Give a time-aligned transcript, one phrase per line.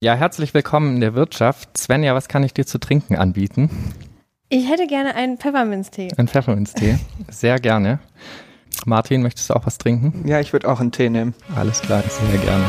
[0.00, 1.76] Ja, herzlich willkommen in der Wirtschaft.
[1.76, 3.68] Svenja, was kann ich dir zu trinken anbieten?
[4.48, 6.12] Ich hätte gerne einen Pfefferminztee.
[6.16, 7.98] Einen Pfefferminztee, sehr gerne.
[8.86, 10.22] Martin, möchtest du auch was trinken?
[10.24, 11.34] Ja, ich würde auch einen Tee nehmen.
[11.56, 12.64] Alles klar, sehr gerne.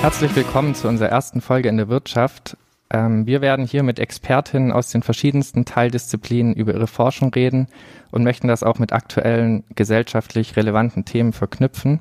[0.00, 2.56] Herzlich willkommen zu unserer ersten Folge in der Wirtschaft.
[2.90, 7.66] Ähm, wir werden hier mit Expertinnen aus den verschiedensten Teildisziplinen über ihre Forschung reden
[8.10, 12.00] und möchten das auch mit aktuellen gesellschaftlich relevanten Themen verknüpfen.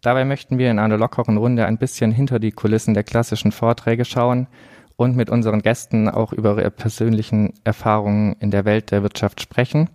[0.00, 4.04] Dabei möchten wir in einer lockeren Runde ein bisschen hinter die Kulissen der klassischen Vorträge
[4.04, 4.48] schauen
[4.96, 9.90] und mit unseren Gästen auch über ihre persönlichen Erfahrungen in der Welt der Wirtschaft sprechen.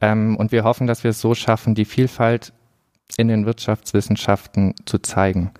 [0.00, 2.52] Ähm, und wir hoffen, dass wir es so schaffen, die Vielfalt
[3.16, 5.50] in den Wirtschaftswissenschaften zu zeigen.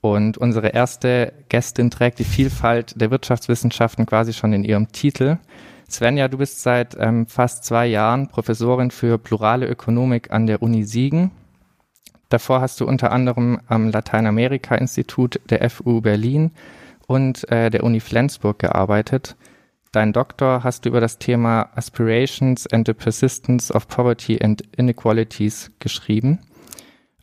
[0.00, 5.38] Und unsere erste Gästin trägt die Vielfalt der Wirtschaftswissenschaften quasi schon in ihrem Titel.
[5.88, 10.84] Svenja, du bist seit ähm, fast zwei Jahren Professorin für plurale Ökonomik an der Uni
[10.84, 11.32] Siegen.
[12.28, 16.52] Davor hast du unter anderem am Lateinamerika-Institut der FU Berlin
[17.08, 19.36] und äh, der Uni Flensburg gearbeitet.
[19.90, 25.72] Dein Doktor hast du über das Thema Aspirations and the Persistence of Poverty and Inequalities
[25.80, 26.38] geschrieben.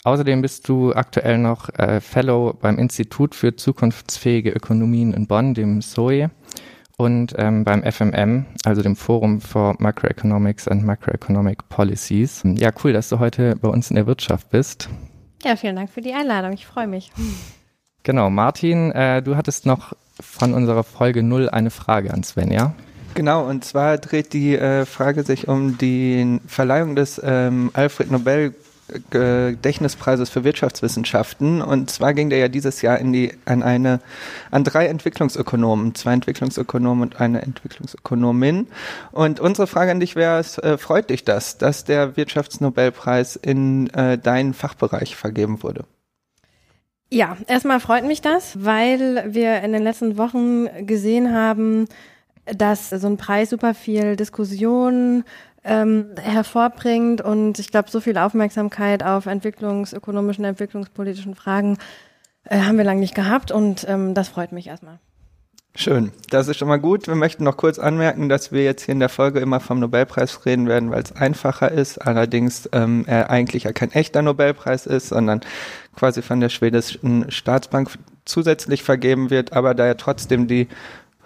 [0.08, 5.82] Außerdem bist du aktuell noch äh, Fellow beim Institut für zukunftsfähige Ökonomien in Bonn, dem
[5.82, 6.30] SOE,
[6.96, 12.42] und ähm, beim FMM, also dem Forum for Macroeconomics and Macroeconomic Policies.
[12.46, 14.88] Ja, cool, dass du heute bei uns in der Wirtschaft bist.
[15.44, 16.54] Ja, vielen Dank für die Einladung.
[16.54, 17.12] Ich freue mich.
[18.04, 22.74] Genau, Martin, äh, du hattest noch von unserer Folge 0 eine Frage an Sven, ja?
[23.14, 28.56] Genau, und zwar dreht die äh, Frage sich um die Verleihung des ähm, Alfred Nobel
[29.10, 31.62] Gedächtnispreises für Wirtschaftswissenschaften.
[31.62, 34.00] Und zwar ging der ja dieses Jahr in die, an eine,
[34.52, 38.68] an drei Entwicklungsökonomen, zwei Entwicklungsökonomen und eine Entwicklungsökonomin.
[39.12, 44.18] Und unsere Frage an dich wäre, äh, freut dich das, dass der Wirtschaftsnobelpreis in äh,
[44.18, 45.84] deinen Fachbereich vergeben wurde?
[47.10, 51.88] Ja, erstmal freut mich das, weil wir in den letzten Wochen gesehen haben,
[52.46, 55.24] dass so ein Preis super viel Diskussion
[55.64, 57.22] ähm, hervorbringt.
[57.22, 61.78] Und ich glaube, so viel Aufmerksamkeit auf entwicklungsökonomischen, entwicklungspolitischen Fragen
[62.46, 63.52] äh, haben wir lange nicht gehabt.
[63.52, 65.00] Und ähm, das freut mich erstmal.
[65.80, 67.08] Schön, das ist schon mal gut.
[67.08, 70.44] Wir möchten noch kurz anmerken, dass wir jetzt hier in der Folge immer vom Nobelpreis
[70.44, 72.00] reden werden, weil es einfacher ist.
[72.00, 75.42] Allerdings ähm, er eigentlich ja kein echter Nobelpreis ist, sondern
[75.96, 77.92] quasi von der schwedischen Staatsbank
[78.26, 80.68] zusätzlich vergeben wird, aber da er trotzdem die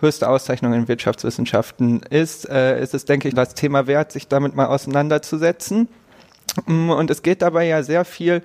[0.02, 4.56] höchste Auszeichnung in Wirtschaftswissenschaften ist, äh, ist es, denke ich, das Thema wert, sich damit
[4.56, 5.88] mal auseinanderzusetzen.
[6.66, 8.42] Mm, und es geht dabei ja sehr viel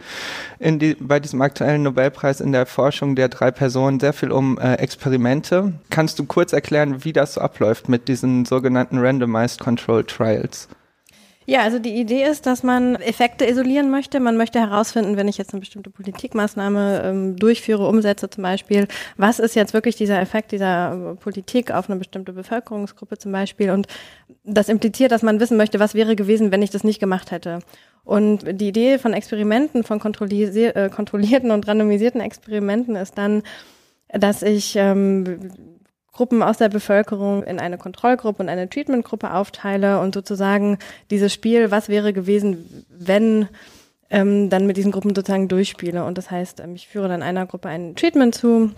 [0.59, 4.59] in die, bei diesem aktuellen Nobelpreis in der Forschung der drei Personen sehr viel um
[4.59, 5.73] äh, Experimente.
[5.91, 10.69] Kannst du kurz erklären, wie das so abläuft mit diesen sogenannten Randomized Control Trials?
[11.49, 14.19] Ja, also die Idee ist, dass man Effekte isolieren möchte.
[14.19, 19.39] Man möchte herausfinden, wenn ich jetzt eine bestimmte Politikmaßnahme ähm, durchführe, umsetze zum Beispiel, was
[19.39, 23.71] ist jetzt wirklich dieser Effekt dieser äh, Politik auf eine bestimmte Bevölkerungsgruppe zum Beispiel.
[23.71, 23.87] Und
[24.43, 27.61] das impliziert, dass man wissen möchte, was wäre gewesen, wenn ich das nicht gemacht hätte.
[28.03, 33.45] Und die Idee von Experimenten, von äh, kontrollierten und randomisierten Experimenten ist dann,
[34.09, 35.53] dass ich ähm,
[36.17, 40.79] Gruppen aus der Bevölkerung in eine Kontrollgruppe und eine Treatmentgruppe aufteile und sozusagen
[41.11, 43.49] dieses Spiel, was wäre gewesen, wenn
[44.09, 46.05] ähm, dann mit diesen Gruppen sozusagen durchspiele.
[46.07, 48.71] Und das heißt, ähm, ich führe dann einer Gruppe ein Treatment zu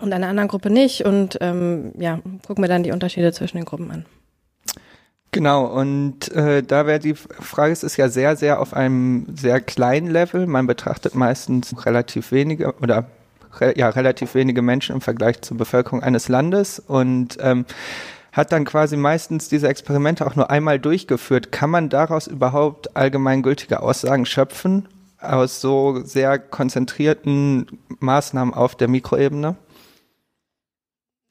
[0.00, 3.66] und einer anderen Gruppe nicht und ähm, ja, gucke mir dann die Unterschiede zwischen den
[3.66, 4.06] Gruppen an.
[5.32, 9.60] Genau, und äh, da wäre die Frage, es ist ja sehr, sehr auf einem sehr
[9.60, 10.46] kleinen Level.
[10.46, 13.06] Man betrachtet meistens relativ wenige oder
[13.58, 17.64] re ja, relativ wenige Menschen im Vergleich zur Bevölkerung eines Landes und ähm,
[18.32, 21.50] hat dann quasi meistens diese Experimente auch nur einmal durchgeführt.
[21.50, 24.88] Kann man daraus überhaupt allgemeingültige Aussagen schöpfen
[25.20, 27.66] aus so sehr konzentrierten
[27.98, 29.56] Maßnahmen auf der Mikroebene?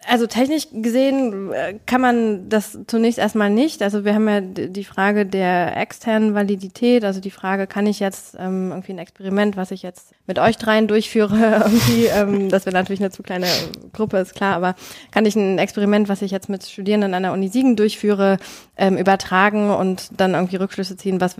[0.10, 3.84] Also technisch gesehen äh, kann man das zunächst erstmal nicht.
[3.84, 8.36] Also wir haben ja die Frage der externen Validität, also die Frage, kann ich jetzt
[8.40, 12.74] ähm, irgendwie ein Experiment, was ich jetzt mit euch dreien durchführe, irgendwie, ähm, das wäre
[12.76, 13.46] natürlich eine zu kleine
[13.94, 14.74] Gruppe, ist klar, aber
[15.12, 18.38] kann ich ein Experiment, was ich jetzt mit Studierenden an der Uni Siegen durchführe,
[18.78, 21.36] ähm, übertragen und dann irgendwie Rückschlüsse ziehen, was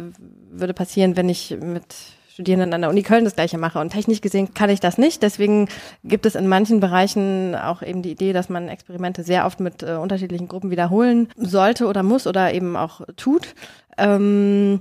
[0.52, 1.96] würde passieren, wenn ich mit
[2.40, 3.80] Studierenden an der Uni Köln das gleiche mache.
[3.80, 5.22] Und technisch gesehen kann ich das nicht.
[5.22, 5.68] Deswegen
[6.06, 9.84] gibt es in manchen Bereichen auch eben die Idee, dass man Experimente sehr oft mit
[9.84, 13.56] äh, unterschiedlichen Gruppen wiederholen sollte oder muss oder eben auch tut.
[13.98, 14.80] Ähm,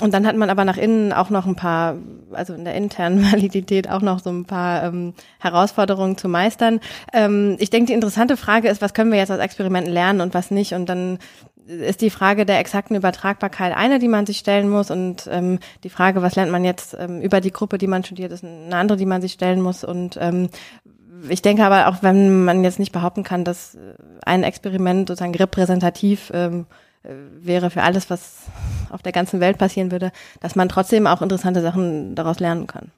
[0.00, 1.96] und dann hat man aber nach innen auch noch ein paar,
[2.30, 6.80] also in der internen Validität auch noch so ein paar ähm, Herausforderungen zu meistern.
[7.12, 10.34] Ähm, ich denke, die interessante Frage ist, was können wir jetzt aus Experimenten lernen und
[10.34, 10.74] was nicht?
[10.74, 11.18] Und dann
[11.68, 14.90] ist die Frage der exakten Übertragbarkeit eine, die man sich stellen muss.
[14.90, 18.32] Und ähm, die Frage, was lernt man jetzt ähm, über die Gruppe, die man studiert,
[18.32, 19.84] ist eine andere, die man sich stellen muss.
[19.84, 20.48] Und ähm,
[21.28, 23.76] ich denke aber auch, wenn man jetzt nicht behaupten kann, dass
[24.24, 26.66] ein Experiment sozusagen repräsentativ ähm,
[27.02, 27.10] äh,
[27.40, 28.46] wäre für alles, was
[28.90, 30.10] auf der ganzen Welt passieren würde,
[30.40, 32.90] dass man trotzdem auch interessante Sachen daraus lernen kann.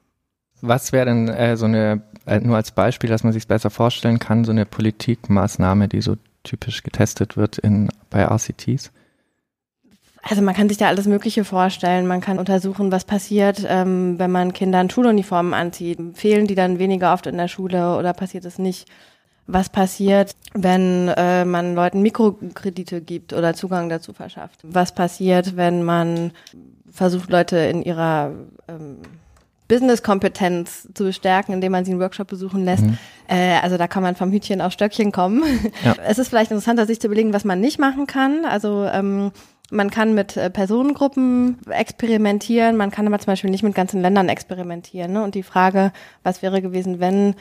[0.61, 4.19] Was wäre denn äh, so eine, äh, nur als Beispiel, dass man sich besser vorstellen
[4.19, 8.91] kann, so eine Politikmaßnahme, die so typisch getestet wird in, bei RCTs?
[10.23, 12.05] Also man kann sich da alles Mögliche vorstellen.
[12.05, 15.99] Man kann untersuchen, was passiert, ähm, wenn man Kindern Schuluniformen anzieht.
[16.13, 18.87] Fehlen die dann weniger oft in der Schule oder passiert es nicht?
[19.47, 24.59] was passiert, wenn äh, man Leuten Mikrokredite gibt oder Zugang dazu verschafft.
[24.63, 26.31] Was passiert, wenn man
[26.89, 28.31] versucht, Leute in ihrer
[28.67, 28.97] ähm,
[29.71, 32.83] Business-Kompetenz zu bestärken, indem man sie einen Workshop besuchen lässt.
[32.83, 32.97] Mhm.
[33.29, 35.43] Äh, also da kann man vom Hütchen auf Stöckchen kommen.
[35.85, 35.95] Ja.
[36.05, 38.45] Es ist vielleicht interessanter, sich zu überlegen, was man nicht machen kann.
[38.45, 39.31] Also ähm,
[39.71, 44.27] man kann mit äh, Personengruppen experimentieren, man kann aber zum Beispiel nicht mit ganzen Ländern
[44.27, 45.13] experimentieren.
[45.13, 45.23] Ne?
[45.23, 47.35] Und die Frage, was wäre gewesen, wenn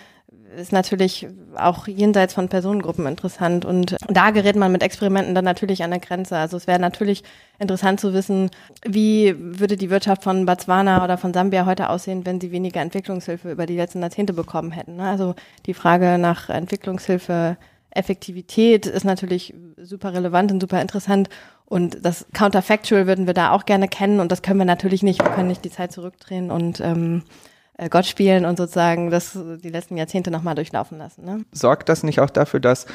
[0.56, 3.64] ist natürlich auch jenseits von Personengruppen interessant.
[3.64, 6.36] Und da gerät man mit Experimenten dann natürlich an der Grenze.
[6.36, 7.22] Also es wäre natürlich
[7.58, 8.50] interessant zu wissen,
[8.84, 13.50] wie würde die Wirtschaft von Botswana oder von Sambia heute aussehen, wenn sie weniger Entwicklungshilfe
[13.50, 14.96] über die letzten Jahrzehnte bekommen hätten.
[14.96, 15.08] Ne?
[15.08, 15.34] Also
[15.66, 17.56] die Frage nach Entwicklungshilfe
[17.90, 21.28] Effektivität ist natürlich super relevant und super interessant.
[21.64, 25.22] Und das Counterfactual würden wir da auch gerne kennen und das können wir natürlich nicht.
[25.22, 27.49] Wir können nicht die Zeit zurückdrehen und ähm, äh,
[27.88, 31.24] Gott spielen und sozusagen das die letzten Jahrzehnte nochmal durchlaufen lassen.
[31.24, 31.44] Ne?
[31.52, 32.86] Sorgt das nicht auch dafür, dass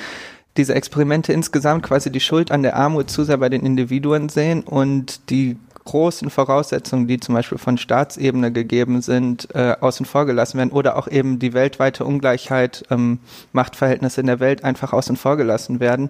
[0.58, 4.62] diese Experimente insgesamt quasi die Schuld an der Armut zu sehr bei den Individuen sehen
[4.62, 10.58] und die großen Voraussetzungen, die zum Beispiel von Staatsebene gegeben sind, äh, außen vor gelassen
[10.58, 13.20] werden oder auch eben die weltweite Ungleichheit, ähm,
[13.54, 16.10] Machtverhältnisse in der Welt einfach außen vor gelassen werden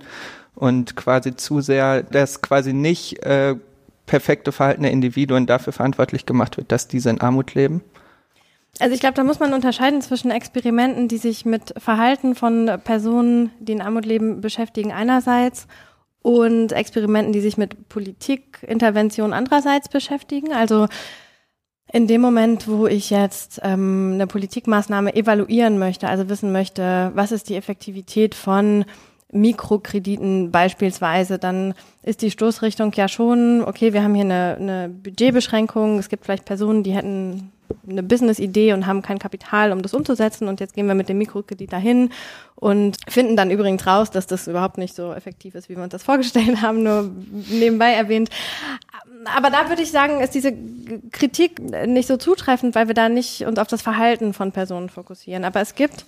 [0.56, 3.56] und quasi zu sehr das quasi nicht äh,
[4.06, 7.82] perfekte Verhalten der Individuen dafür verantwortlich gemacht wird, dass diese in Armut leben?
[8.80, 13.52] Also ich glaube, da muss man unterscheiden zwischen Experimenten, die sich mit Verhalten von Personen,
[13.60, 15.68] die in Armut leben, beschäftigen einerseits
[16.22, 20.52] und Experimenten, die sich mit Politikintervention andererseits beschäftigen.
[20.52, 20.88] Also
[21.92, 27.32] in dem Moment, wo ich jetzt ähm, eine Politikmaßnahme evaluieren möchte, also wissen möchte, was
[27.32, 28.86] ist die Effektivität von
[29.32, 31.74] Mikrokrediten beispielsweise, dann
[32.04, 36.46] ist die Stoßrichtung ja schon, okay, wir haben hier eine, eine Budgetbeschränkung, es gibt vielleicht
[36.46, 37.52] Personen, die hätten
[37.88, 40.48] eine Business-Idee und haben kein Kapital, um das umzusetzen.
[40.48, 42.12] Und jetzt gehen wir mit dem Mikrokredit dahin
[42.56, 45.92] und finden dann übrigens raus, dass das überhaupt nicht so effektiv ist, wie wir uns
[45.92, 47.12] das vorgestellt haben, nur
[47.50, 48.30] nebenbei erwähnt.
[49.36, 50.54] Aber da würde ich sagen, ist diese
[51.12, 55.44] Kritik nicht so zutreffend, weil wir da nicht uns auf das Verhalten von Personen fokussieren.
[55.44, 56.06] Aber es gibt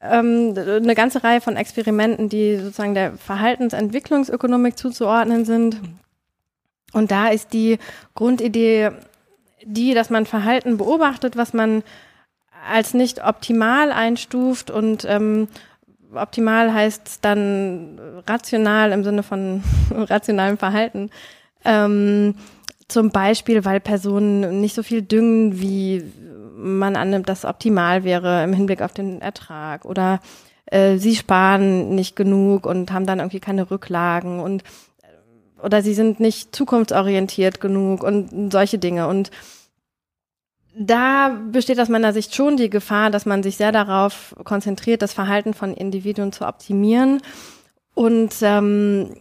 [0.00, 5.80] ähm, eine ganze Reihe von Experimenten, die sozusagen der Verhaltensentwicklungsökonomik zuzuordnen sind.
[6.92, 7.78] Und da ist die
[8.14, 8.92] Grundidee
[9.64, 11.82] die, dass man Verhalten beobachtet, was man
[12.70, 15.48] als nicht optimal einstuft und ähm,
[16.14, 21.10] optimal heißt dann rational im Sinne von rationalem Verhalten.
[21.64, 22.36] Ähm,
[22.88, 26.04] zum Beispiel, weil Personen nicht so viel düngen, wie
[26.56, 30.20] man annimmt, dass optimal wäre im Hinblick auf den Ertrag oder
[30.66, 34.62] äh, sie sparen nicht genug und haben dann irgendwie keine Rücklagen und
[35.64, 39.08] oder sie sind nicht zukunftsorientiert genug und solche Dinge.
[39.08, 39.30] Und
[40.76, 45.12] da besteht aus meiner Sicht schon die Gefahr, dass man sich sehr darauf konzentriert, das
[45.12, 47.20] Verhalten von Individuen zu optimieren.
[47.94, 49.14] Und ähm,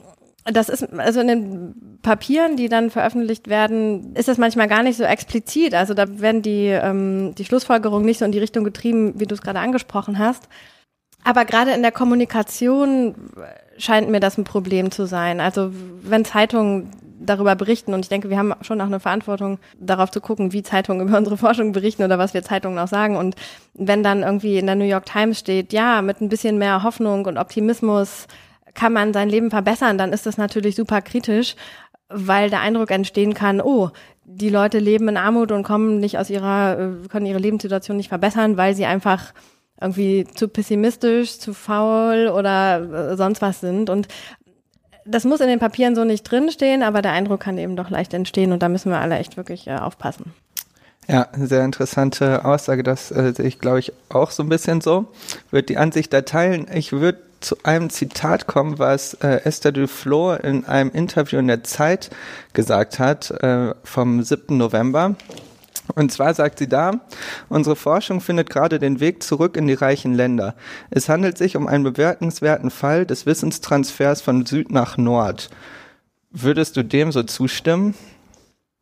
[0.45, 4.97] das ist, also in den Papieren, die dann veröffentlicht werden, ist das manchmal gar nicht
[4.97, 5.73] so explizit.
[5.73, 9.35] Also da werden die, ähm, die Schlussfolgerungen nicht so in die Richtung getrieben, wie du
[9.35, 10.49] es gerade angesprochen hast.
[11.23, 13.15] Aber gerade in der Kommunikation
[13.77, 15.39] scheint mir das ein Problem zu sein.
[15.39, 16.91] Also wenn Zeitungen
[17.25, 20.63] darüber berichten und ich denke, wir haben schon auch eine Verantwortung, darauf zu gucken, wie
[20.63, 23.15] Zeitungen über unsere Forschung berichten oder was wir Zeitungen auch sagen.
[23.15, 23.35] Und
[23.73, 27.25] wenn dann irgendwie in der New York Times steht, ja, mit ein bisschen mehr Hoffnung
[27.25, 28.27] und Optimismus
[28.73, 31.55] kann man sein Leben verbessern, dann ist das natürlich super kritisch,
[32.09, 33.91] weil der Eindruck entstehen kann, oh,
[34.25, 38.09] die Leute leben in Armut und kommen nicht aus ihrer, äh, können ihre Lebenssituation nicht
[38.09, 39.33] verbessern, weil sie einfach
[39.81, 43.89] irgendwie zu pessimistisch, zu faul oder äh, sonst was sind.
[43.89, 44.07] Und
[45.05, 48.13] das muss in den Papieren so nicht drinstehen, aber der Eindruck kann eben doch leicht
[48.13, 50.33] entstehen und da müssen wir alle echt wirklich äh, aufpassen.
[51.07, 52.83] Ja, sehr interessante Aussage.
[52.83, 55.07] Das äh, sehe ich, glaube ich, auch so ein bisschen so.
[55.51, 56.67] Würde die Ansicht da teilen.
[56.73, 61.63] Ich würde zu einem Zitat kommen, was äh, Esther Duflo in einem Interview in der
[61.63, 62.09] Zeit
[62.53, 64.57] gesagt hat, äh, vom 7.
[64.57, 65.15] November.
[65.95, 67.01] Und zwar sagt sie da,
[67.49, 70.55] unsere Forschung findet gerade den Weg zurück in die reichen Länder.
[70.89, 75.49] Es handelt sich um einen bewertenswerten Fall des Wissenstransfers von Süd nach Nord.
[76.31, 77.93] Würdest du dem so zustimmen?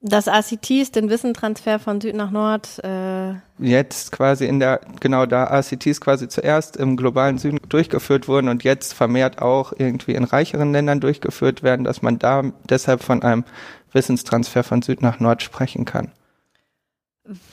[0.04, 2.84] Das ACTs, den Wissentransfer von Süd nach Nord.
[2.84, 8.48] Äh jetzt quasi in der, genau da ACTs quasi zuerst im globalen Süden durchgeführt wurden
[8.48, 13.22] und jetzt vermehrt auch irgendwie in reicheren Ländern durchgeführt werden, dass man da deshalb von
[13.22, 13.44] einem
[13.92, 16.12] Wissenstransfer von Süd nach Nord sprechen kann.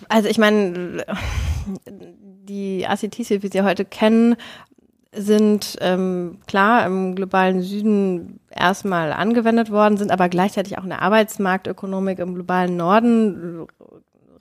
[0.09, 1.05] Also ich meine,
[1.87, 4.37] die ACTs, wie wir sie heute kennen,
[5.13, 11.03] sind ähm, klar im globalen Süden erstmal angewendet worden, sind aber gleichzeitig auch in der
[11.03, 13.67] Arbeitsmarktökonomik im globalen Norden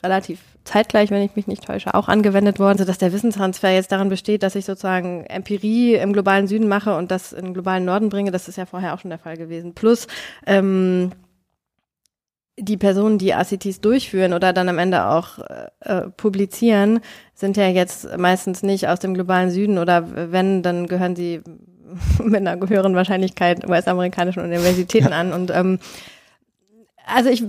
[0.03, 4.10] relativ zeitgleich, wenn ich mich nicht täusche, auch angewendet worden, sodass der Wissenstransfer jetzt daran
[4.10, 8.10] besteht, dass ich sozusagen Empirie im globalen Süden mache und das in den globalen Norden
[8.10, 8.32] bringe.
[8.32, 9.74] Das ist ja vorher auch schon der Fall gewesen.
[9.74, 10.08] Plus
[10.46, 11.12] ähm,
[12.59, 15.39] die Personen, die ACTs durchführen oder dann am Ende auch
[15.81, 16.99] äh, publizieren,
[17.35, 21.41] sind ja jetzt meistens nicht aus dem globalen Süden oder wenn, dann gehören sie
[22.23, 25.19] mit einer höheren Wahrscheinlichkeit US-amerikanischen Universitäten ja.
[25.19, 25.33] an.
[25.33, 25.79] Und ähm,
[27.05, 27.43] also ich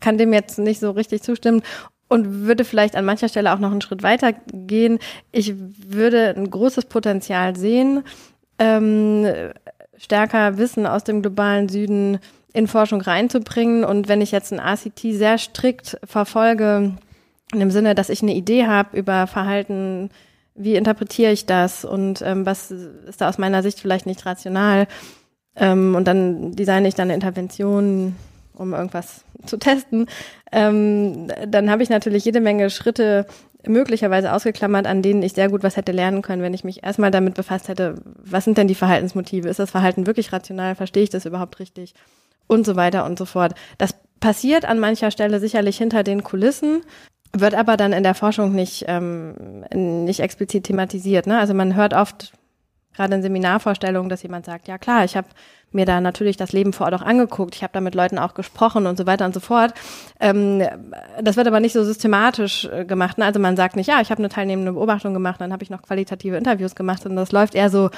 [0.00, 1.62] kann dem jetzt nicht so richtig zustimmen
[2.08, 4.98] und würde vielleicht an mancher Stelle auch noch einen Schritt weiter gehen.
[5.32, 8.02] Ich würde ein großes Potenzial sehen,
[8.58, 9.26] ähm,
[9.98, 12.18] stärker Wissen aus dem globalen Süden
[12.56, 13.84] in Forschung reinzubringen.
[13.84, 16.94] Und wenn ich jetzt ein ACT sehr strikt verfolge,
[17.52, 20.10] in dem Sinne, dass ich eine Idee habe über Verhalten,
[20.54, 24.88] wie interpretiere ich das und ähm, was ist da aus meiner Sicht vielleicht nicht rational,
[25.54, 28.16] ähm, und dann designe ich dann eine Intervention,
[28.54, 30.06] um irgendwas zu testen,
[30.50, 33.26] ähm, dann habe ich natürlich jede Menge Schritte
[33.66, 37.10] möglicherweise ausgeklammert, an denen ich sehr gut was hätte lernen können, wenn ich mich erstmal
[37.10, 39.48] damit befasst hätte, was sind denn die Verhaltensmotive?
[39.48, 40.74] Ist das Verhalten wirklich rational?
[40.74, 41.92] Verstehe ich das überhaupt richtig?
[42.46, 43.54] Und so weiter und so fort.
[43.78, 46.82] Das passiert an mancher Stelle sicherlich hinter den Kulissen,
[47.32, 51.26] wird aber dann in der Forschung nicht, ähm, nicht explizit thematisiert.
[51.26, 51.38] Ne?
[51.38, 52.32] Also man hört oft,
[52.94, 55.28] gerade in Seminarvorstellungen, dass jemand sagt, ja klar, ich habe
[55.70, 58.34] mir da natürlich das Leben vor Ort auch angeguckt, ich habe da mit Leuten auch
[58.34, 59.74] gesprochen und so weiter und so fort.
[60.18, 60.62] Ähm,
[61.20, 63.18] das wird aber nicht so systematisch äh, gemacht.
[63.18, 63.26] Ne?
[63.26, 65.82] Also man sagt nicht, ja, ich habe eine teilnehmende Beobachtung gemacht, dann habe ich noch
[65.82, 67.90] qualitative Interviews gemacht, sondern das läuft eher so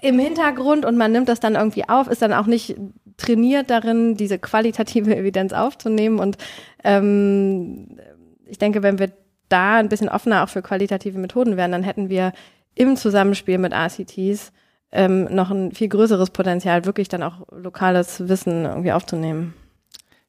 [0.00, 2.76] im Hintergrund und man nimmt das dann irgendwie auf, ist dann auch nicht
[3.18, 6.18] trainiert darin, diese qualitative Evidenz aufzunehmen.
[6.18, 6.38] Und
[6.82, 7.98] ähm,
[8.46, 9.12] ich denke, wenn wir
[9.50, 12.32] da ein bisschen offener auch für qualitative Methoden wären, dann hätten wir
[12.74, 14.52] im Zusammenspiel mit ACTs
[14.92, 19.54] ähm, noch ein viel größeres Potenzial, wirklich dann auch lokales Wissen irgendwie aufzunehmen.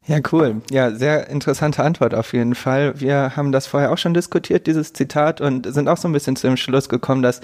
[0.05, 0.61] Ja, cool.
[0.71, 2.99] Ja, sehr interessante Antwort auf jeden Fall.
[2.99, 6.35] Wir haben das vorher auch schon diskutiert, dieses Zitat, und sind auch so ein bisschen
[6.35, 7.41] zu dem Schluss gekommen, dass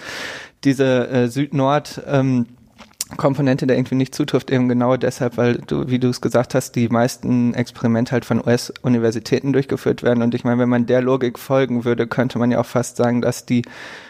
[0.63, 2.47] diese äh, Süd-Nord- ähm,
[3.17, 6.75] Komponente der irgendwie nicht zutrifft, eben genau deshalb, weil du, wie du es gesagt hast,
[6.75, 10.24] die meisten Experimente halt von US-Universitäten durchgeführt werden.
[10.24, 13.21] Und ich meine, wenn man der Logik folgen würde, könnte man ja auch fast sagen,
[13.21, 13.62] dass die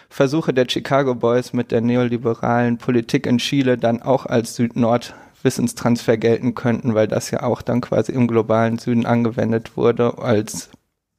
[0.09, 6.17] Versuche der Chicago Boys mit der neoliberalen Politik in Chile dann auch als Süd-Nord Wissenstransfer
[6.17, 10.69] gelten könnten, weil das ja auch dann quasi im globalen Süden angewendet wurde als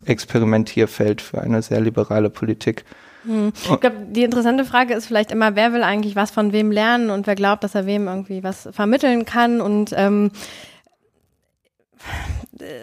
[0.04, 2.84] Experimentierfeld für eine sehr liberale Politik.
[3.26, 3.52] Hm.
[3.54, 7.10] Ich glaube, die interessante Frage ist vielleicht immer, wer will eigentlich was von wem lernen
[7.10, 10.30] und wer glaubt, dass er wem irgendwie was vermitteln kann und ähm,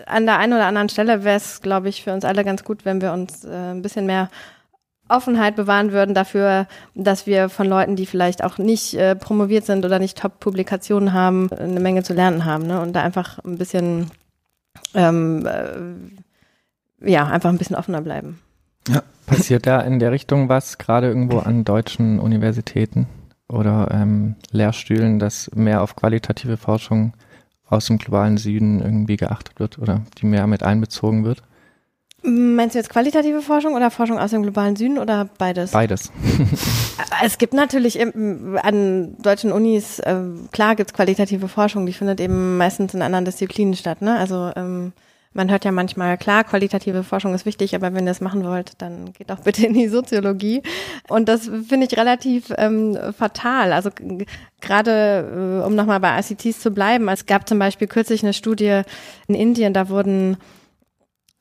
[0.05, 2.85] an der einen oder anderen Stelle wäre es, glaube ich, für uns alle ganz gut,
[2.85, 4.29] wenn wir uns äh, ein bisschen mehr
[5.09, 9.85] Offenheit bewahren würden dafür, dass wir von Leuten, die vielleicht auch nicht äh, promoviert sind
[9.85, 12.81] oder nicht Top-Publikationen haben, eine Menge zu lernen haben ne?
[12.81, 14.11] und da einfach ein bisschen,
[14.93, 18.39] ähm, äh, ja, einfach ein bisschen offener bleiben.
[18.87, 19.03] Ja.
[19.25, 23.07] Passiert da in der Richtung was, gerade irgendwo an deutschen Universitäten
[23.47, 27.13] oder ähm, Lehrstühlen, dass mehr auf qualitative Forschung
[27.67, 31.43] aus dem globalen Süden irgendwie geachtet wird oder die mehr mit einbezogen wird?
[32.25, 35.71] Meinst du jetzt qualitative Forschung oder Forschung aus dem globalen Süden oder beides?
[35.71, 36.09] Beides.
[37.23, 40.21] es gibt natürlich an deutschen Unis, äh,
[40.53, 44.01] klar gibt es qualitative Forschung, die findet eben meistens in anderen Disziplinen statt.
[44.01, 44.17] Ne?
[44.17, 44.93] Also ähm,
[45.33, 48.81] man hört ja manchmal, klar, qualitative Forschung ist wichtig, aber wenn ihr das machen wollt,
[48.81, 50.61] dann geht auch bitte in die Soziologie.
[51.09, 53.73] Und das finde ich relativ ähm, fatal.
[53.73, 53.89] Also
[54.61, 58.81] gerade, äh, um nochmal bei ICTs zu bleiben, es gab zum Beispiel kürzlich eine Studie
[59.27, 60.37] in Indien, da wurden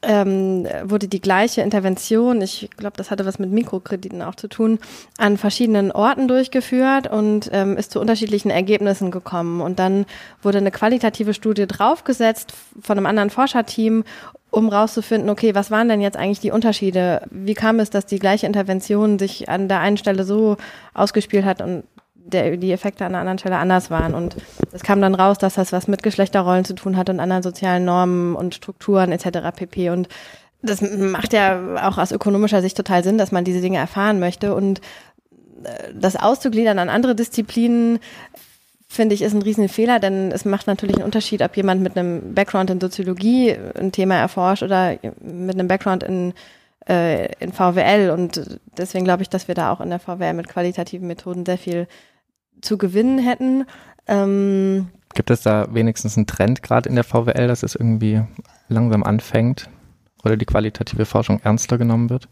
[0.03, 4.79] ähm, wurde die gleiche Intervention, ich glaube, das hatte was mit Mikrokrediten auch zu tun,
[5.19, 9.61] an verschiedenen Orten durchgeführt und ähm, ist zu unterschiedlichen Ergebnissen gekommen.
[9.61, 10.07] Und dann
[10.43, 14.05] wurde eine qualitative Studie draufgesetzt von einem anderen Forscherteam,
[14.51, 17.23] um rauszufinden, okay, was waren denn jetzt eigentlich die Unterschiede?
[17.31, 20.59] Wie kam es, dass die gleiche Intervention sich an der einen Stelle so
[20.93, 21.85] ausgespielt hat und
[22.25, 24.15] der, die Effekte an der anderen Stelle anders waren.
[24.15, 24.37] Und
[24.73, 27.85] es kam dann raus, dass das was mit Geschlechterrollen zu tun hat und anderen sozialen
[27.85, 29.55] Normen und Strukturen etc.
[29.55, 29.91] pp.
[29.91, 30.09] Und
[30.63, 34.55] das macht ja auch aus ökonomischer Sicht total Sinn, dass man diese Dinge erfahren möchte.
[34.55, 34.81] Und
[35.65, 37.99] äh, das auszugliedern an andere Disziplinen
[38.89, 42.35] finde ich, ist ein Riesenfehler, denn es macht natürlich einen Unterschied, ob jemand mit einem
[42.35, 46.35] Background in Soziologie ein Thema erforscht oder mit einem Background in
[46.89, 50.49] äh, in VWL und deswegen glaube ich, dass wir da auch in der VWL mit
[50.49, 51.87] qualitativen Methoden sehr viel
[52.63, 53.67] zu gewinnen hätten.
[54.07, 58.23] Ähm, Gibt es da wenigstens einen Trend gerade in der VWL, dass es irgendwie
[58.69, 59.69] langsam anfängt
[60.25, 62.29] oder die qualitative Forschung ernster genommen wird?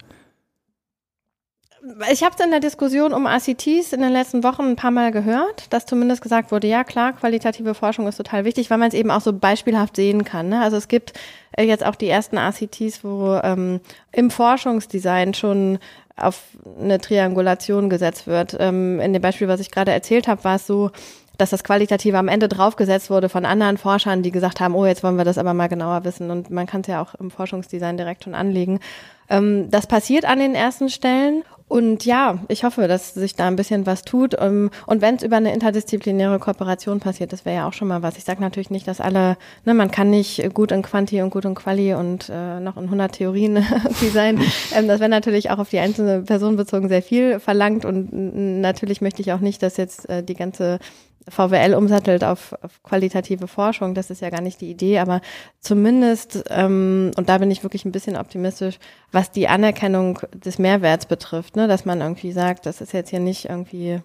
[2.10, 5.12] Ich habe es in der Diskussion um ACTs in den letzten Wochen ein paar Mal
[5.12, 8.94] gehört, dass zumindest gesagt wurde, ja klar, qualitative Forschung ist total wichtig, weil man es
[8.94, 10.50] eben auch so beispielhaft sehen kann.
[10.50, 10.62] Ne?
[10.62, 11.14] Also es gibt
[11.52, 13.80] äh, jetzt auch die ersten ACTs, wo ähm,
[14.12, 15.78] im Forschungsdesign schon
[16.20, 16.42] auf
[16.80, 18.56] eine Triangulation gesetzt wird.
[18.58, 20.90] Ähm, in dem Beispiel, was ich gerade erzählt habe, war es so,
[21.38, 25.02] dass das Qualitative am Ende draufgesetzt wurde von anderen Forschern, die gesagt haben, oh, jetzt
[25.02, 26.30] wollen wir das aber mal genauer wissen.
[26.30, 28.80] Und man kann es ja auch im Forschungsdesign direkt schon anlegen.
[29.28, 31.44] Ähm, das passiert an den ersten Stellen.
[31.70, 34.34] Und ja, ich hoffe, dass sich da ein bisschen was tut.
[34.40, 38.02] Ähm, und wenn es über eine interdisziplinäre Kooperation passiert, das wäre ja auch schon mal
[38.02, 38.18] was.
[38.18, 41.44] Ich sage natürlich nicht, dass alle, ne, man kann nicht gut in Quanti und gut
[41.44, 43.64] in Quali und äh, noch in 100 Theorien
[44.12, 44.40] sein.
[44.74, 47.84] Ähm, das wäre natürlich auch auf die einzelne Person bezogen sehr viel verlangt.
[47.84, 50.80] Und natürlich möchte ich auch nicht, dass jetzt äh, die ganze
[51.28, 55.20] VWL umsattelt auf, auf qualitative Forschung, das ist ja gar nicht die Idee, aber
[55.60, 58.78] zumindest, ähm, und da bin ich wirklich ein bisschen optimistisch,
[59.12, 63.20] was die Anerkennung des Mehrwerts betrifft, ne, dass man irgendwie sagt, das ist jetzt hier
[63.20, 64.00] nicht irgendwie,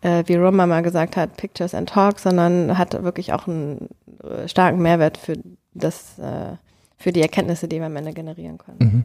[0.00, 3.88] äh, wie Roma mal gesagt hat, Pictures and Talk, sondern hat wirklich auch einen
[4.22, 5.38] äh, starken Mehrwert für
[5.74, 6.56] das, äh,
[6.96, 8.78] für die Erkenntnisse, die wir am Ende generieren können.
[8.78, 9.04] Mhm.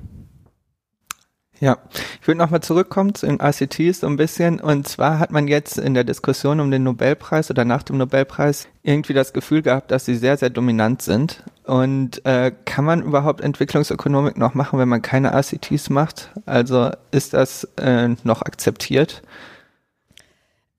[1.62, 1.78] Ja,
[2.20, 4.60] ich würde nochmal zurückkommen zu den ICTs so ein bisschen.
[4.60, 8.68] Und zwar hat man jetzt in der Diskussion um den Nobelpreis oder nach dem Nobelpreis
[8.82, 11.44] irgendwie das Gefühl gehabt, dass sie sehr, sehr dominant sind.
[11.64, 16.32] Und äh, kann man überhaupt Entwicklungsökonomik noch machen, wenn man keine ICTs macht?
[16.48, 19.22] Also ist das äh, noch akzeptiert?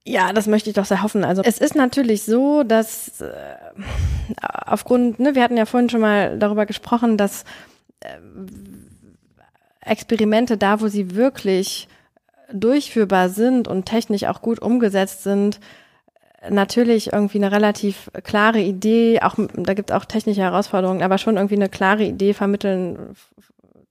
[0.05, 1.23] Ja, das möchte ich doch sehr hoffen.
[1.23, 3.31] Also es ist natürlich so, dass äh,
[4.41, 7.45] aufgrund, ne, wir hatten ja vorhin schon mal darüber gesprochen, dass
[8.01, 8.17] äh,
[9.85, 11.87] Experimente da, wo sie wirklich
[12.51, 15.59] durchführbar sind und technisch auch gut umgesetzt sind,
[16.49, 21.37] natürlich irgendwie eine relativ klare Idee, auch da gibt es auch technische Herausforderungen, aber schon
[21.37, 23.15] irgendwie eine klare Idee vermitteln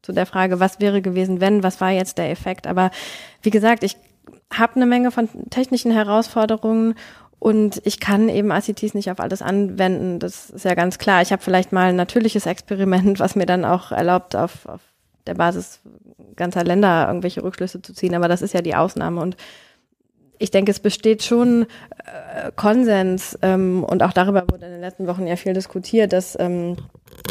[0.02, 2.66] zu der Frage, was wäre gewesen, wenn, was war jetzt der Effekt.
[2.66, 2.90] Aber
[3.40, 3.96] wie gesagt, ich
[4.52, 6.94] habe eine Menge von technischen Herausforderungen
[7.38, 10.18] und ich kann eben ACTs nicht auf alles anwenden.
[10.18, 11.22] Das ist ja ganz klar.
[11.22, 14.80] Ich habe vielleicht mal ein natürliches Experiment, was mir dann auch erlaubt, auf, auf
[15.26, 15.80] der Basis
[16.36, 19.36] ganzer Länder irgendwelche Rückschlüsse zu ziehen, aber das ist ja die Ausnahme und
[20.38, 21.66] ich denke, es besteht schon
[22.04, 26.36] äh, Konsens ähm, und auch darüber wurde in den letzten Wochen ja viel diskutiert, dass
[26.40, 26.76] ähm,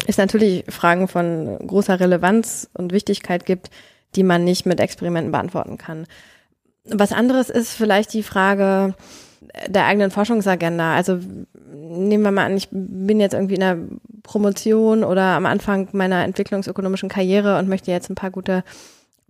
[0.06, 3.68] es natürlich Fragen von großer Relevanz und Wichtigkeit gibt,
[4.14, 6.06] die man nicht mit Experimenten beantworten kann.
[6.84, 8.94] Was anderes ist vielleicht die Frage
[9.68, 10.94] der eigenen Forschungsagenda.
[10.94, 11.18] Also
[11.74, 13.78] nehmen wir mal an, ich bin jetzt irgendwie in der
[14.22, 18.64] Promotion oder am Anfang meiner entwicklungsökonomischen Karriere und möchte jetzt ein paar gute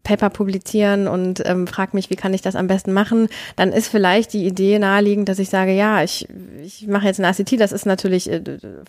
[0.02, 3.88] Paper publizieren und ähm, frage mich, wie kann ich das am besten machen, dann ist
[3.88, 6.28] vielleicht die Idee naheliegend, dass ich sage, ja, ich,
[6.62, 8.42] ich mache jetzt ein ACT, das ist natürlich äh,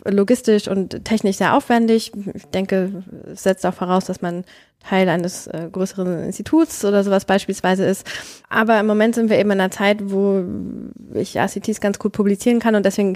[0.06, 2.12] logistisch und technisch sehr aufwendig.
[2.34, 4.44] Ich denke, es setzt auch voraus, dass man
[4.84, 8.06] Teil eines äh, größeren Instituts oder sowas beispielsweise ist.
[8.50, 10.44] Aber im Moment sind wir eben in einer Zeit, wo
[11.14, 13.16] ich ACTs ganz gut publizieren kann und deswegen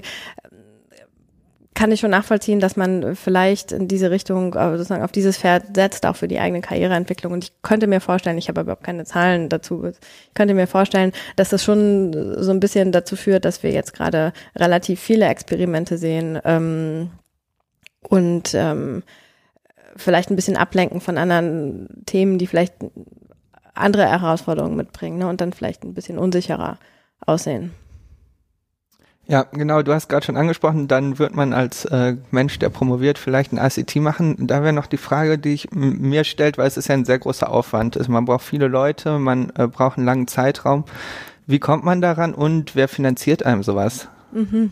[1.78, 5.76] kann ich schon nachvollziehen, dass man vielleicht in diese Richtung, äh, sozusagen auf dieses Pferd
[5.76, 7.32] setzt, auch für die eigene Karriereentwicklung.
[7.32, 9.96] Und ich könnte mir vorstellen, ich habe überhaupt keine Zahlen dazu, ich
[10.34, 14.32] könnte mir vorstellen, dass das schon so ein bisschen dazu führt, dass wir jetzt gerade
[14.56, 17.12] relativ viele Experimente sehen ähm,
[18.00, 19.04] und ähm,
[19.94, 22.74] vielleicht ein bisschen ablenken von anderen Themen, die vielleicht
[23.74, 26.80] andere Herausforderungen mitbringen ne, und dann vielleicht ein bisschen unsicherer
[27.24, 27.72] aussehen.
[29.30, 33.18] Ja, genau, du hast gerade schon angesprochen, dann wird man als äh, Mensch, der promoviert,
[33.18, 34.46] vielleicht ein ICT machen.
[34.46, 37.18] Da wäre noch die Frage, die ich mir stellt, weil es ist ja ein sehr
[37.18, 37.98] großer Aufwand.
[37.98, 40.84] Also man braucht viele Leute, man äh, braucht einen langen Zeitraum.
[41.46, 44.08] Wie kommt man daran und wer finanziert einem sowas?
[44.32, 44.70] Mhm.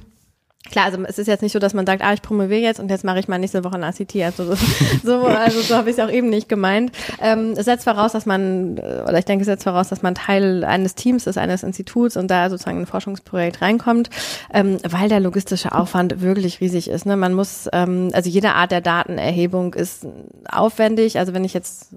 [0.70, 2.90] Klar, also es ist jetzt nicht so, dass man sagt, ah, ich promoviere jetzt und
[2.90, 4.16] jetzt mache ich mal nächste Woche ein ACT.
[4.16, 4.54] Also
[5.04, 6.92] so, also so habe ich es auch eben nicht gemeint.
[7.20, 10.14] Ähm, es setzt voraus, dass man, äh, oder ich denke, es setzt voraus, dass man
[10.14, 14.10] Teil eines Teams ist, eines Instituts und da sozusagen ein Forschungsprojekt reinkommt,
[14.52, 17.06] ähm, weil der logistische Aufwand wirklich riesig ist.
[17.06, 17.16] Ne?
[17.16, 20.06] Man muss, ähm, also jede Art der Datenerhebung ist
[20.50, 21.18] aufwendig.
[21.18, 21.92] Also wenn ich jetzt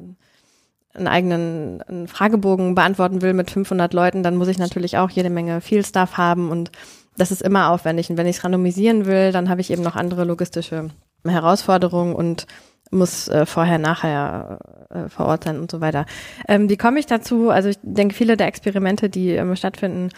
[0.94, 5.30] einen eigenen einen Fragebogen beantworten will mit 500 Leuten, dann muss ich natürlich auch jede
[5.30, 6.72] Menge Field Stuff haben und
[7.20, 8.10] das ist immer aufwendig.
[8.10, 10.90] Und wenn ich es randomisieren will, dann habe ich eben noch andere logistische
[11.26, 12.48] Herausforderungen und
[12.92, 16.06] muss äh, vorher, nachher äh, vor Ort sein und so weiter.
[16.48, 17.50] Ähm, wie komme ich dazu?
[17.50, 20.10] Also ich denke, viele der Experimente, die ähm, stattfinden,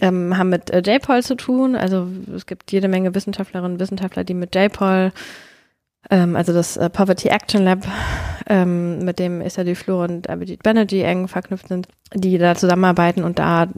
[0.00, 1.76] ähm, haben mit äh, JPOL zu tun.
[1.76, 5.12] Also es gibt jede Menge Wissenschaftlerinnen und Wissenschaftler, die mit JPOL
[6.10, 7.86] ähm, also das äh, Poverty Action Lab,
[8.48, 13.38] ähm, mit dem Issa Duflo und Abhijit Banerjee eng verknüpft sind, die da zusammenarbeiten und
[13.38, 13.68] da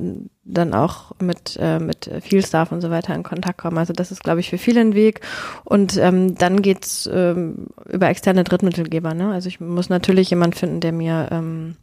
[0.44, 3.78] dann auch mit, äh, mit viel Staff und so weiter in Kontakt kommen.
[3.78, 5.20] Also das ist, glaube ich, für viele ein Weg.
[5.64, 9.14] Und ähm, dann geht's ähm, über externe Drittmittelgeber.
[9.14, 9.32] Ne?
[9.32, 11.76] Also ich muss natürlich jemand finden, der mir ähm,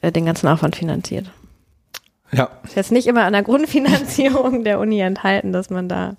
[0.00, 1.30] äh, den ganzen Aufwand finanziert.
[2.32, 2.48] Ja.
[2.62, 6.16] Ist jetzt nicht immer an der Grundfinanzierung der Uni enthalten, dass man da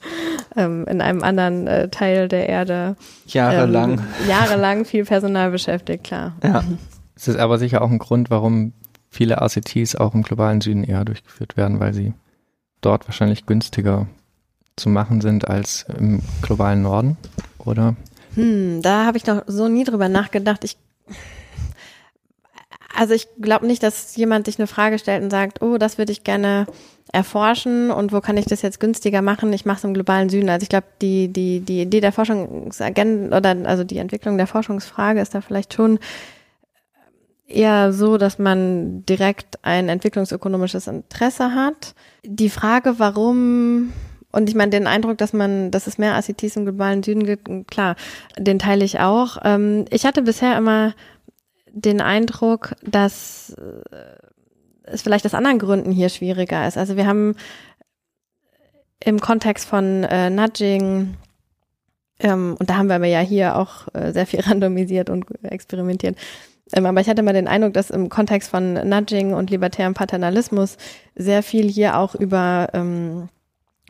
[0.55, 2.95] ähm, in einem anderen äh, Teil der Erde
[3.27, 6.35] jahrelang ähm, jahrelang viel Personal beschäftigt, klar.
[6.43, 6.63] Ja.
[7.15, 8.73] Es ist aber sicher auch ein Grund, warum
[9.09, 12.13] viele ACTs auch im globalen Süden eher durchgeführt werden, weil sie
[12.81, 14.07] dort wahrscheinlich günstiger
[14.75, 17.17] zu machen sind als im globalen Norden,
[17.59, 17.95] oder?
[18.35, 20.63] Hm, da habe ich noch so nie drüber nachgedacht.
[20.63, 20.77] Ich
[22.97, 26.11] also ich glaube nicht, dass jemand sich eine Frage stellt und sagt, oh, das würde
[26.11, 26.67] ich gerne
[27.11, 29.51] erforschen und wo kann ich das jetzt günstiger machen?
[29.53, 30.49] Ich mache es im globalen Süden.
[30.49, 35.19] Also ich glaube, die, die, die Idee der Forschungsagenten oder also die Entwicklung der Forschungsfrage
[35.19, 35.99] ist da vielleicht schon
[37.47, 41.95] eher so, dass man direkt ein entwicklungsökonomisches Interesse hat.
[42.23, 43.91] Die Frage, warum
[44.33, 47.49] und ich meine, den Eindruck, dass man, dass es mehr ACTs im globalen Süden gibt,
[47.69, 47.97] klar,
[48.37, 49.37] den teile ich auch.
[49.43, 50.93] Ähm, ich hatte bisher immer
[51.73, 53.55] den Eindruck, dass
[54.83, 56.77] es vielleicht aus anderen Gründen hier schwieriger ist.
[56.77, 57.35] Also wir haben
[59.03, 61.15] im Kontext von äh, Nudging,
[62.19, 66.17] ähm, und da haben wir aber ja hier auch äh, sehr viel randomisiert und experimentiert.
[66.73, 70.77] Ähm, aber ich hatte mal den Eindruck, dass im Kontext von Nudging und libertärem Paternalismus
[71.15, 73.29] sehr viel hier auch über ähm,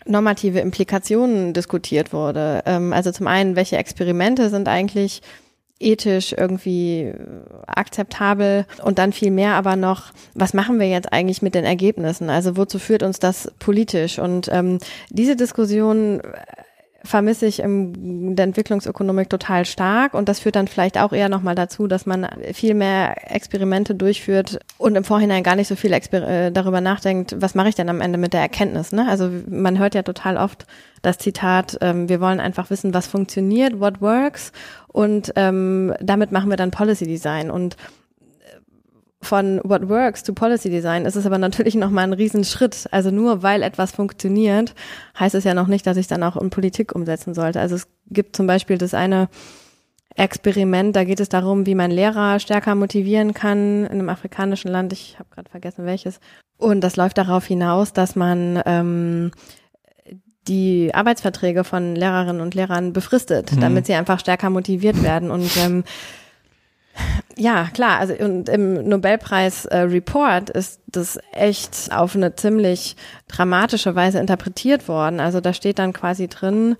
[0.05, 2.63] normative Implikationen diskutiert wurde.
[2.65, 5.21] Ähm, also zum einen, welche Experimente sind eigentlich
[5.81, 7.13] ethisch irgendwie
[7.67, 12.29] akzeptabel und dann viel mehr aber noch, was machen wir jetzt eigentlich mit den Ergebnissen?
[12.29, 14.19] Also wozu führt uns das politisch?
[14.19, 14.77] Und ähm,
[15.09, 16.21] diese Diskussion
[17.03, 21.55] vermisse ich in der Entwicklungsökonomik total stark und das führt dann vielleicht auch eher nochmal
[21.55, 26.27] dazu, dass man viel mehr Experimente durchführt und im Vorhinein gar nicht so viel Exper
[26.27, 28.91] äh, darüber nachdenkt, was mache ich denn am Ende mit der Erkenntnis.
[28.91, 29.07] Ne?
[29.09, 30.65] Also man hört ja total oft
[31.01, 34.51] das Zitat, ähm, wir wollen einfach wissen, was funktioniert, what works
[34.87, 37.77] und ähm, damit machen wir dann Policy Design und
[39.21, 42.87] von What Works to Policy Design ist es aber natürlich nochmal ein Riesenschritt.
[42.91, 44.73] Also nur weil etwas funktioniert,
[45.19, 47.59] heißt es ja noch nicht, dass ich es dann auch in Politik umsetzen sollte.
[47.59, 49.29] Also es gibt zum Beispiel das eine
[50.15, 54.91] Experiment, da geht es darum, wie man Lehrer stärker motivieren kann in einem afrikanischen Land.
[54.91, 56.19] Ich habe gerade vergessen welches.
[56.57, 59.31] Und das läuft darauf hinaus, dass man ähm,
[60.47, 63.61] die Arbeitsverträge von Lehrerinnen und Lehrern befristet, mhm.
[63.61, 65.31] damit sie einfach stärker motiviert werden.
[65.31, 65.83] Und ähm,
[67.35, 67.99] ja, klar.
[67.99, 72.95] Also und im Nobelpreis-Report äh, ist das echt auf eine ziemlich
[73.27, 75.19] dramatische Weise interpretiert worden.
[75.19, 76.75] Also da steht dann quasi drin,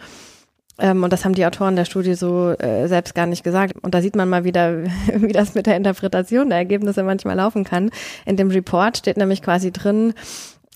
[0.82, 3.76] ähm, und das haben die Autoren der Studie so äh, selbst gar nicht gesagt.
[3.82, 4.84] Und da sieht man mal wieder,
[5.16, 7.92] wie das mit der Interpretation der Ergebnisse manchmal laufen kann.
[8.26, 10.14] In dem Report steht nämlich quasi drin,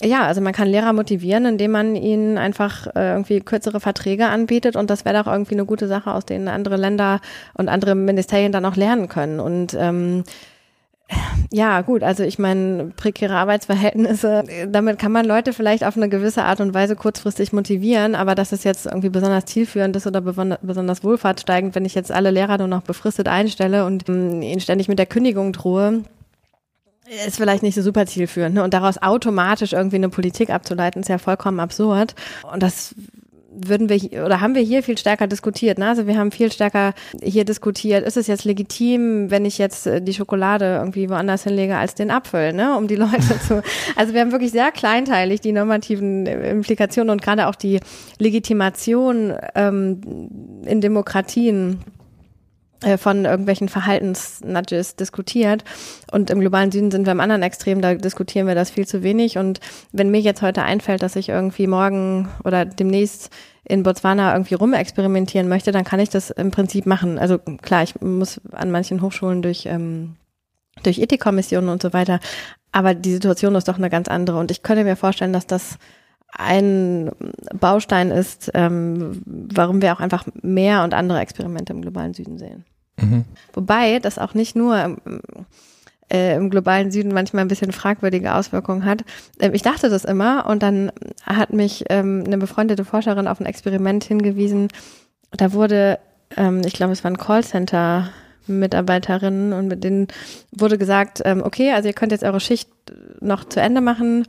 [0.01, 4.75] ja, also man kann Lehrer motivieren, indem man ihnen einfach äh, irgendwie kürzere Verträge anbietet
[4.75, 7.21] und das wäre doch irgendwie eine gute Sache, aus denen andere Länder
[7.53, 9.39] und andere Ministerien dann auch lernen können.
[9.39, 10.23] Und ähm,
[11.51, 16.43] ja, gut, also ich meine, prekäre Arbeitsverhältnisse, damit kann man Leute vielleicht auf eine gewisse
[16.43, 21.03] Art und Weise kurzfristig motivieren, aber das ist jetzt irgendwie besonders zielführend ist oder besonders
[21.03, 24.99] wohlfahrtssteigend, wenn ich jetzt alle Lehrer nur noch befristet einstelle und ähm, ihnen ständig mit
[24.99, 26.03] der Kündigung drohe,
[27.25, 28.55] ist vielleicht nicht so super zielführend.
[28.55, 28.63] Ne?
[28.63, 32.15] Und daraus automatisch irgendwie eine Politik abzuleiten, ist ja vollkommen absurd.
[32.51, 32.95] Und das
[33.57, 35.77] würden wir oder haben wir hier viel stärker diskutiert.
[35.77, 35.87] Ne?
[35.87, 40.01] Also wir haben viel stärker hier diskutiert, ist es jetzt legitim, wenn ich jetzt äh,
[40.01, 42.75] die Schokolade irgendwie woanders hinlege als den Apfel, ne?
[42.77, 43.63] um die Leute zu.
[43.95, 47.79] Also wir haben wirklich sehr kleinteilig die normativen äh, Implikationen und gerade auch die
[48.19, 50.01] Legitimation ähm,
[50.65, 51.79] in Demokratien
[52.97, 55.63] von irgendwelchen Verhaltensnudges diskutiert.
[56.11, 59.03] Und im globalen Süden sind wir im anderen Extrem, da diskutieren wir das viel zu
[59.03, 59.37] wenig.
[59.37, 59.59] Und
[59.91, 63.31] wenn mir jetzt heute einfällt, dass ich irgendwie morgen oder demnächst
[63.63, 67.17] in Botswana irgendwie rumexperimentieren möchte, dann kann ich das im Prinzip machen.
[67.17, 70.15] Also klar, ich muss an manchen Hochschulen durch, ähm,
[70.83, 72.19] durch Ethikkommissionen und so weiter,
[72.71, 74.37] aber die Situation ist doch eine ganz andere.
[74.37, 75.79] Und ich könnte mir vorstellen, dass das
[76.37, 77.11] ein
[77.59, 82.65] Baustein ist, ähm, warum wir auch einfach mehr und andere Experimente im globalen Süden sehen.
[82.97, 83.25] Mhm.
[83.53, 84.97] Wobei das auch nicht nur im,
[86.11, 89.03] äh, im globalen Süden manchmal ein bisschen fragwürdige Auswirkungen hat.
[89.39, 90.91] Ähm, ich dachte das immer und dann
[91.23, 94.69] hat mich ähm, eine befreundete Forscherin auf ein Experiment hingewiesen.
[95.31, 95.99] Da wurde,
[96.37, 98.09] ähm, ich glaube, es war ein Callcenter
[98.47, 100.07] Mitarbeiterinnen und mit denen
[100.51, 102.69] wurde gesagt, ähm, okay, also ihr könnt jetzt eure Schicht
[103.19, 104.27] noch zu Ende machen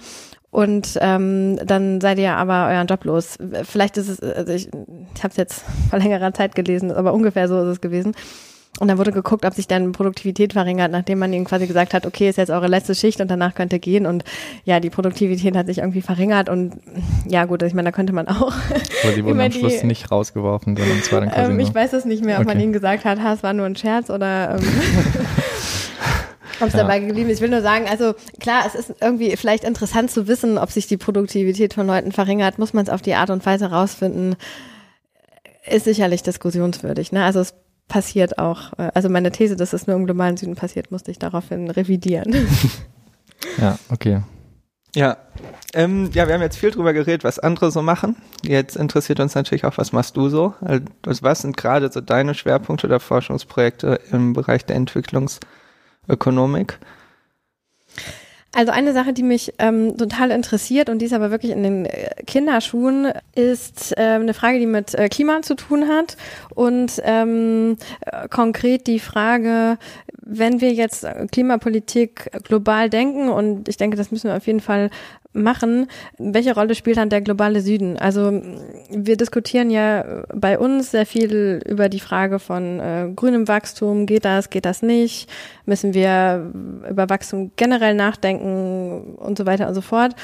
[0.51, 3.37] und ähm, dann seid ihr aber euren Job los.
[3.65, 7.47] Vielleicht ist es, also ich, ich habe es jetzt vor längerer Zeit gelesen, aber ungefähr
[7.49, 8.15] so ist es gewesen.
[8.79, 12.05] Und dann wurde geguckt, ob sich dann Produktivität verringert, nachdem man ihnen quasi gesagt hat,
[12.05, 14.05] okay, ist jetzt eure letzte Schicht und danach könnt ihr gehen.
[14.05, 14.25] Und
[14.65, 16.51] ja, die Produktivität hat sich irgendwie verringert.
[16.51, 16.75] Und
[17.27, 18.53] ja, gut, ich meine, da könnte man auch.
[19.03, 21.75] Aber die wurden am Schluss die, nicht rausgeworfen, sondern es war dann quasi ähm, Ich
[21.75, 22.55] weiß es nicht mehr, ob okay.
[22.55, 24.57] man ihnen gesagt hat, ha, es war nur ein Scherz oder.
[24.59, 24.65] Ähm,
[26.59, 26.81] Ob es ja.
[26.81, 27.37] dabei geblieben ist.
[27.37, 30.87] Ich will nur sagen, also klar, es ist irgendwie vielleicht interessant zu wissen, ob sich
[30.87, 32.59] die Produktivität von Leuten verringert.
[32.59, 34.37] Muss man es auf die Art und Weise rausfinden,
[35.69, 37.13] ist sicherlich diskussionswürdig.
[37.13, 37.25] Ne?
[37.25, 37.53] Also es
[37.89, 38.73] passiert auch.
[38.79, 42.35] Äh, also meine These, dass es nur im globalen Süden passiert, musste ich daraufhin revidieren.
[43.59, 44.23] ja, okay.
[44.95, 45.19] Ja.
[45.75, 48.17] Ähm, ja, wir haben jetzt viel drüber geredet, was andere so machen.
[48.43, 50.55] Jetzt interessiert uns natürlich auch, was machst du so?
[50.63, 50.87] Also,
[51.23, 56.79] was sind gerade so deine Schwerpunkte oder Forschungsprojekte im Bereich der Entwicklungsökonomik?
[58.55, 61.85] Also eine Sache, die mich ähm, total interessiert und die ist aber wirklich in den
[61.85, 66.17] äh, Kinderschuhen, ist ähm, eine Frage, die mit äh, Klima zu tun hat
[66.55, 69.77] und ähm, äh, konkret die Frage,
[70.29, 74.91] wenn wir jetzt Klimapolitik global denken und ich denke, das müssen wir auf jeden Fall
[75.33, 75.87] machen,
[76.19, 77.97] welche Rolle spielt dann der globale Süden?
[77.97, 78.43] Also
[78.91, 84.07] wir diskutieren ja bei uns sehr viel über die Frage von äh, grünem Wachstum.
[84.07, 85.31] Geht das, geht das nicht?
[85.65, 86.53] Müssen wir
[86.91, 90.15] über Wachstum generell nachdenken und so weiter und so fort?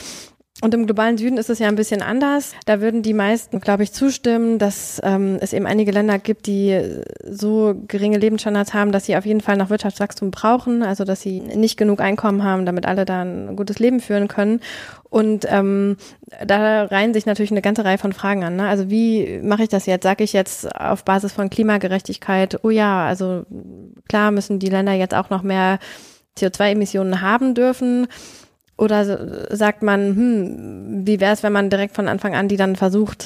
[0.62, 2.52] Und im globalen Süden ist es ja ein bisschen anders.
[2.66, 7.02] Da würden die meisten, glaube ich, zustimmen, dass ähm, es eben einige Länder gibt, die
[7.28, 11.40] so geringe Lebensstandards haben, dass sie auf jeden Fall noch Wirtschaftswachstum brauchen, also dass sie
[11.40, 14.60] nicht genug Einkommen haben, damit alle da ein gutes Leben führen können.
[15.10, 15.96] Und ähm,
[16.46, 18.54] da reihen sich natürlich eine ganze Reihe von Fragen an.
[18.54, 18.68] Ne?
[18.68, 20.04] Also wie mache ich das jetzt?
[20.04, 23.42] Sage ich jetzt auf Basis von Klimagerechtigkeit, oh ja, also
[24.08, 25.80] klar müssen die Länder jetzt auch noch mehr
[26.38, 28.06] CO2-Emissionen haben dürfen.
[28.82, 32.74] Oder sagt man, hm, wie wäre es, wenn man direkt von Anfang an die dann
[32.74, 33.24] versucht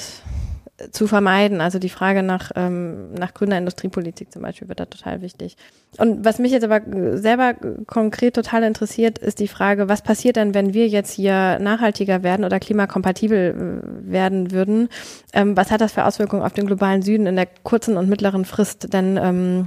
[0.91, 1.61] zu vermeiden?
[1.61, 5.57] Also die Frage nach, ähm, nach grüner Industriepolitik zum Beispiel wird da total wichtig.
[5.97, 6.81] Und was mich jetzt aber
[7.17, 7.55] selber
[7.87, 12.45] konkret total interessiert, ist die Frage, was passiert denn, wenn wir jetzt hier nachhaltiger werden
[12.45, 14.89] oder klimakompatibel äh, werden würden?
[15.33, 18.45] Ähm, was hat das für Auswirkungen auf den globalen Süden in der kurzen und mittleren
[18.45, 18.93] Frist?
[18.93, 19.65] Denn ähm,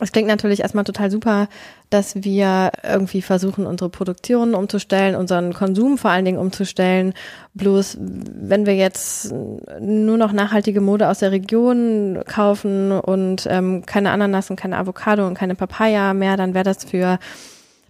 [0.00, 1.48] es klingt natürlich erstmal total super,
[1.90, 7.14] dass wir irgendwie versuchen, unsere Produktion umzustellen, unseren Konsum vor allen Dingen umzustellen.
[7.54, 9.32] Bloß wenn wir jetzt
[9.80, 15.26] nur noch nachhaltige Mode aus der Region kaufen und ähm, keine Ananas und keine Avocado
[15.26, 17.18] und keine Papaya mehr, dann wäre das für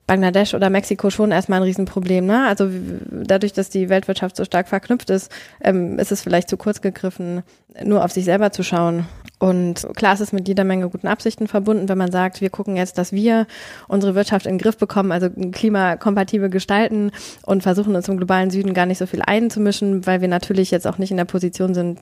[0.08, 2.26] Bangladesch oder Mexiko schon erstmal ein Riesenproblem.
[2.26, 2.46] Ne?
[2.48, 2.68] Also
[3.10, 7.42] dadurch, dass die Weltwirtschaft so stark verknüpft ist, ähm, ist es vielleicht zu kurz gegriffen,
[7.84, 9.06] nur auf sich selber zu schauen.
[9.38, 12.76] Und klar ist es mit jeder Menge guten Absichten verbunden, wenn man sagt, wir gucken
[12.76, 13.46] jetzt, dass wir
[13.86, 18.74] unsere Wirtschaft in den Griff bekommen, also klimakompatibel gestalten und versuchen uns im globalen Süden
[18.74, 22.00] gar nicht so viel einzumischen, weil wir natürlich jetzt auch nicht in der Position sind,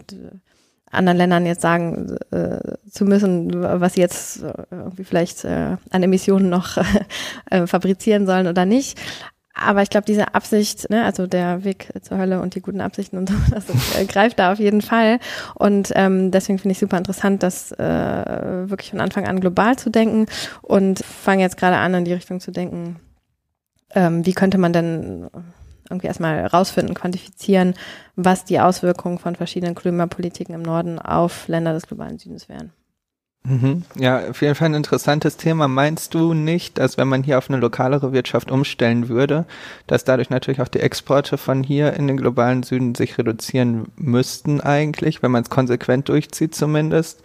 [0.90, 2.59] anderen Ländern jetzt sagen äh,
[2.90, 6.79] zu müssen, was sie jetzt äh, irgendwie vielleicht äh, an Emissionen noch
[7.51, 8.99] äh, fabrizieren sollen oder nicht.
[9.59, 13.16] Aber ich glaube, diese Absicht, ne, also der Weg zur Hölle und die guten Absichten
[13.16, 13.64] und so, das
[13.99, 15.18] äh, greift da auf jeden Fall.
[15.55, 17.77] Und ähm, deswegen finde ich super interessant, das äh,
[18.68, 20.27] wirklich von Anfang an global zu denken
[20.61, 22.96] und fange jetzt gerade an, in die Richtung zu denken,
[23.94, 25.29] ähm, wie könnte man denn
[25.90, 27.75] irgendwie erstmal rausfinden, quantifizieren,
[28.14, 32.72] was die Auswirkungen von verschiedenen Klimapolitiken im Norden auf Länder des globalen Südens wären.
[33.49, 33.85] Mhm.
[33.94, 35.68] Ja, auf jeden Fall ein interessantes Thema.
[35.68, 39.46] Meinst du nicht, dass wenn man hier auf eine lokalere Wirtschaft umstellen würde,
[39.87, 44.61] dass dadurch natürlich auch die Exporte von hier in den globalen Süden sich reduzieren müssten
[44.61, 47.22] eigentlich, wenn man es konsequent durchzieht zumindest?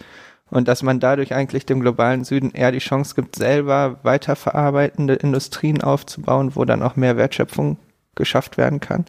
[0.51, 5.81] Und dass man dadurch eigentlich dem globalen Süden eher die Chance gibt, selber weiterverarbeitende Industrien
[5.81, 7.77] aufzubauen, wo dann auch mehr Wertschöpfung
[8.21, 9.05] geschafft werden kann?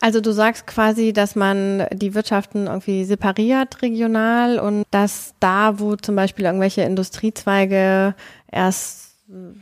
[0.00, 5.96] Also du sagst quasi, dass man die Wirtschaften irgendwie separiert regional und dass da, wo
[5.96, 8.14] zum Beispiel irgendwelche Industriezweige
[8.50, 9.08] erst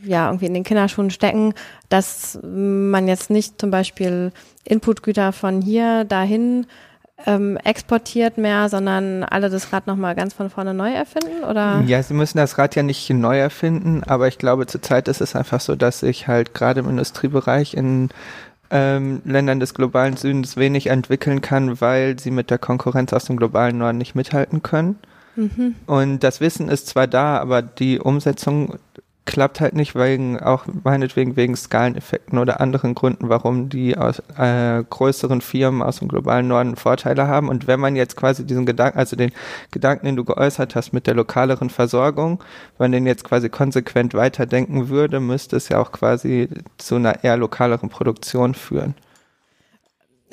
[0.03, 1.53] ja irgendwie in den Kinderschuhen stecken,
[1.89, 4.31] dass man jetzt nicht zum Beispiel
[4.63, 6.67] Inputgüter von hier dahin
[7.25, 11.43] ähm, exportiert mehr, sondern alle das Rad nochmal ganz von vorne neu erfinden?
[11.43, 11.81] Oder?
[11.85, 15.35] Ja, sie müssen das Rad ja nicht neu erfinden, aber ich glaube, zurzeit ist es
[15.35, 18.09] einfach so, dass sich halt gerade im Industriebereich in
[18.69, 23.37] ähm, Ländern des globalen Südens wenig entwickeln kann, weil sie mit der Konkurrenz aus dem
[23.37, 24.97] globalen Norden nicht mithalten können.
[25.35, 25.75] Mhm.
[25.85, 28.77] Und das Wissen ist zwar da, aber die Umsetzung
[29.27, 34.83] klappt halt nicht wegen, auch meinetwegen wegen Skaleneffekten oder anderen Gründen, warum die aus äh,
[34.89, 37.49] größeren Firmen aus dem globalen Norden Vorteile haben.
[37.49, 39.31] Und wenn man jetzt quasi diesen Gedanken, also den
[39.69, 42.39] Gedanken, den du geäußert hast mit der lokaleren Versorgung,
[42.77, 47.23] wenn man den jetzt quasi konsequent weiterdenken würde, müsste es ja auch quasi zu einer
[47.23, 48.95] eher lokaleren Produktion führen.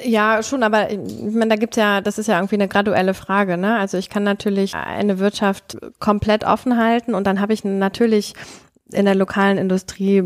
[0.03, 3.57] Ja, schon, aber ich meine, da gibt's ja, das ist ja irgendwie eine graduelle Frage,
[3.57, 3.79] ne?
[3.79, 8.35] Also ich kann natürlich eine Wirtschaft komplett offen halten und dann habe ich natürlich
[8.93, 10.23] in der lokalen Industrie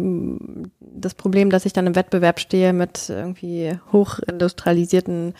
[0.80, 5.34] das Problem, dass ich dann im Wettbewerb stehe mit irgendwie hochindustrialisierten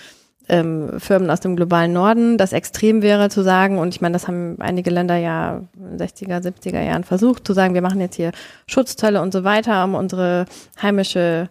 [0.48, 2.38] ähm, Firmen aus dem globalen Norden.
[2.38, 6.40] Das extrem wäre zu sagen, und ich meine, das haben einige Länder ja in 60er,
[6.42, 8.32] 70er Jahren versucht, zu sagen, wir machen jetzt hier
[8.66, 10.46] Schutzzölle und so weiter, um unsere
[10.80, 11.48] heimische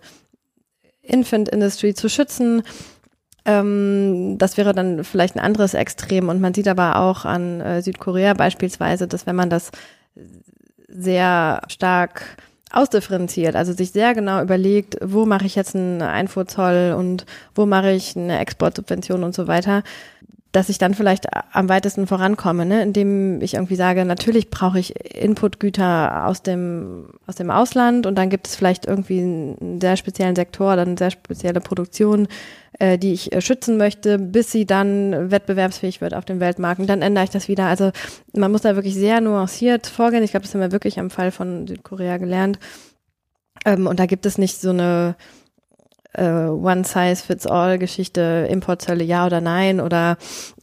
[1.02, 2.64] Infant Industry zu schützen.
[3.46, 6.30] Ähm, das wäre dann vielleicht ein anderes Extrem.
[6.30, 9.72] Und man sieht aber auch an äh, Südkorea beispielsweise, dass wenn man das
[10.98, 12.38] sehr stark
[12.72, 17.92] ausdifferenziert, also sich sehr genau überlegt, wo mache ich jetzt einen Einfuhrzoll und wo mache
[17.92, 19.84] ich eine Exportsubvention und so weiter,
[20.58, 22.82] dass ich dann vielleicht am weitesten vorankomme, ne?
[22.82, 28.32] indem ich irgendwie sage, natürlich brauche ich Inputgüter aus dem, aus dem Ausland und dann
[28.32, 32.28] gibt es vielleicht irgendwie einen sehr speziellen Sektor, dann eine sehr spezielle Produktion,
[32.80, 36.82] äh, die ich äh, schützen möchte, bis sie dann wettbewerbsfähig wird auf dem Weltmarkt.
[36.82, 37.66] Und dann ändere ich das wieder.
[37.66, 37.92] Also
[38.34, 40.24] man muss da wirklich sehr nuanciert vorgehen.
[40.24, 42.58] Ich glaube, das haben wir wirklich am Fall von Südkorea gelernt.
[43.64, 45.16] Ähm, und da gibt es nicht so eine
[46.18, 50.18] äh, One-Size-Fits-All-Geschichte, Importzölle ja oder nein oder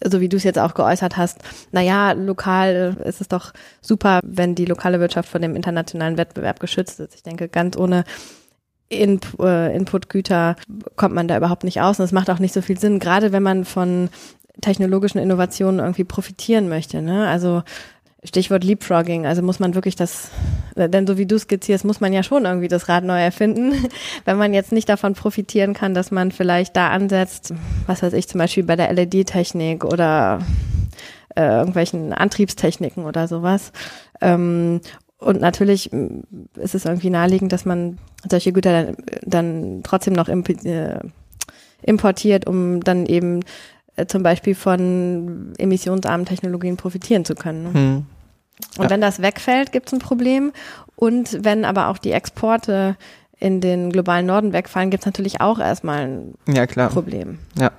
[0.04, 1.38] so wie du es jetzt auch geäußert hast,
[1.72, 7.00] naja, lokal ist es doch super, wenn die lokale Wirtschaft von dem internationalen Wettbewerb geschützt
[7.00, 7.14] ist.
[7.14, 8.04] Ich denke, ganz ohne
[8.88, 10.56] in, äh, Inputgüter
[10.96, 11.98] kommt man da überhaupt nicht aus.
[11.98, 14.10] Und es macht auch nicht so viel Sinn, gerade wenn man von
[14.60, 17.02] technologischen Innovationen irgendwie profitieren möchte.
[17.02, 17.28] Ne?
[17.28, 17.62] Also
[18.24, 20.30] Stichwort Leapfrogging, also muss man wirklich das,
[20.76, 23.86] denn so wie du skizzierst, muss man ja schon irgendwie das Rad neu erfinden.
[24.24, 27.52] Wenn man jetzt nicht davon profitieren kann, dass man vielleicht da ansetzt,
[27.86, 30.40] was weiß ich, zum Beispiel bei der LED-Technik oder
[31.36, 33.72] äh, irgendwelchen Antriebstechniken oder sowas.
[34.20, 34.80] Ähm,
[35.18, 40.98] und natürlich ist es irgendwie naheliegend, dass man solche Güter dann, dann trotzdem noch äh,
[41.82, 43.40] importiert, um dann eben
[43.96, 47.62] äh, zum Beispiel von emissionsarmen Technologien profitieren zu können.
[47.62, 47.74] Ne?
[47.74, 48.06] Hm.
[48.78, 48.90] Und ja.
[48.90, 50.52] wenn das wegfällt, gibt es ein Problem.
[50.96, 52.96] Und wenn aber auch die Exporte
[53.38, 56.88] in den globalen Norden wegfallen, gibt es natürlich auch erstmal ein ja, klar.
[56.88, 57.38] Problem.
[57.58, 57.72] Ja.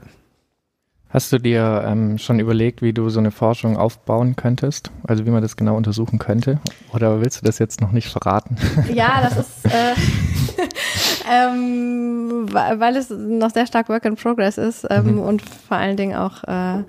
[1.15, 4.91] Hast du dir ähm, schon überlegt, wie du so eine Forschung aufbauen könntest?
[5.07, 6.59] Also wie man das genau untersuchen könnte?
[6.93, 8.57] Oder willst du das jetzt noch nicht verraten?
[8.93, 9.93] Ja, das ist, äh,
[11.31, 15.19] ähm, weil es noch sehr stark Work in Progress ist ähm, mhm.
[15.21, 16.83] und vor allen Dingen auch äh,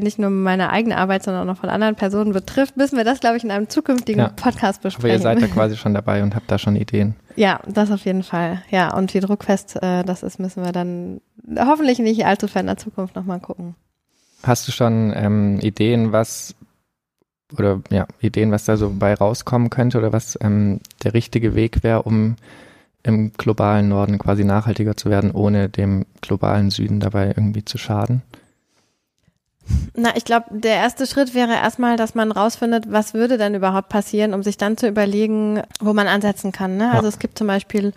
[0.00, 3.20] nicht nur meine eigene Arbeit, sondern auch noch von anderen Personen betrifft, müssen wir das,
[3.20, 4.28] glaube ich, in einem zukünftigen ja.
[4.28, 5.26] Podcast besprechen.
[5.26, 7.14] Aber ihr seid da quasi schon dabei und habt da schon Ideen.
[7.36, 8.62] Ja, das auf jeden Fall.
[8.70, 11.20] Ja, und wie druckfest äh, das ist, müssen wir dann
[11.58, 13.74] hoffentlich nicht allzu fern in der Zukunft nochmal gucken.
[14.42, 16.54] Hast du schon ähm, Ideen, was
[17.56, 21.82] oder ja, Ideen, was da so bei rauskommen könnte oder was ähm, der richtige Weg
[21.82, 22.36] wäre, um
[23.02, 28.22] im globalen Norden quasi nachhaltiger zu werden, ohne dem globalen Süden dabei irgendwie zu schaden?
[29.94, 33.88] Na, ich glaube, der erste Schritt wäre erstmal, dass man rausfindet, was würde denn überhaupt
[33.88, 36.76] passieren, um sich dann zu überlegen, wo man ansetzen kann.
[36.76, 36.84] Ne?
[36.84, 36.92] Ja.
[36.92, 37.92] Also es gibt zum Beispiel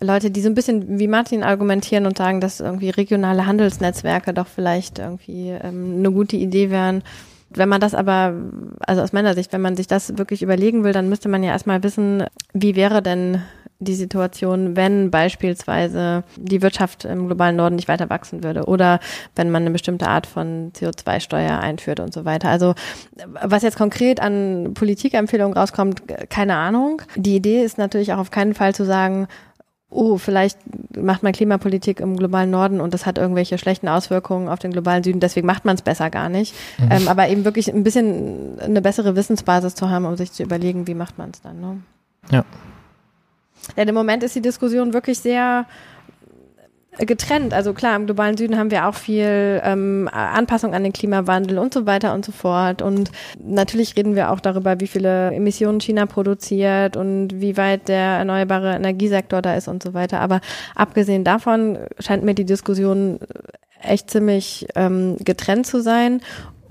[0.00, 4.46] Leute, die so ein bisschen wie Martin argumentieren und sagen, dass irgendwie regionale Handelsnetzwerke doch
[4.46, 7.02] vielleicht irgendwie ähm, eine gute Idee wären.
[7.50, 8.34] Wenn man das aber,
[8.80, 11.52] also aus meiner Sicht, wenn man sich das wirklich überlegen will, dann müsste man ja
[11.52, 13.40] erstmal wissen, wie wäre denn
[13.78, 19.00] die Situation, wenn beispielsweise die Wirtschaft im globalen Norden nicht weiter wachsen würde oder
[19.34, 22.48] wenn man eine bestimmte Art von CO2-Steuer einführt und so weiter.
[22.48, 22.74] Also
[23.42, 27.02] was jetzt konkret an Politikempfehlungen rauskommt, keine Ahnung.
[27.16, 29.28] Die Idee ist natürlich auch auf keinen Fall zu sagen,
[29.90, 30.58] oh, vielleicht
[30.96, 35.04] macht man Klimapolitik im globalen Norden und das hat irgendwelche schlechten Auswirkungen auf den globalen
[35.04, 36.54] Süden, deswegen macht man es besser gar nicht.
[36.78, 36.88] Mhm.
[36.90, 40.86] Ähm, aber eben wirklich ein bisschen eine bessere Wissensbasis zu haben, um sich zu überlegen,
[40.86, 41.60] wie macht man es dann.
[41.60, 41.78] Ne?
[42.30, 42.44] Ja.
[43.76, 45.66] Denn im Moment ist die Diskussion wirklich sehr
[46.98, 47.52] getrennt.
[47.52, 51.74] Also klar, im globalen Süden haben wir auch viel ähm, Anpassung an den Klimawandel und
[51.74, 52.80] so weiter und so fort.
[52.80, 58.18] Und natürlich reden wir auch darüber, wie viele Emissionen China produziert und wie weit der
[58.18, 60.20] erneuerbare Energiesektor da ist und so weiter.
[60.20, 60.40] Aber
[60.74, 63.18] abgesehen davon scheint mir die Diskussion
[63.82, 66.22] echt ziemlich ähm, getrennt zu sein.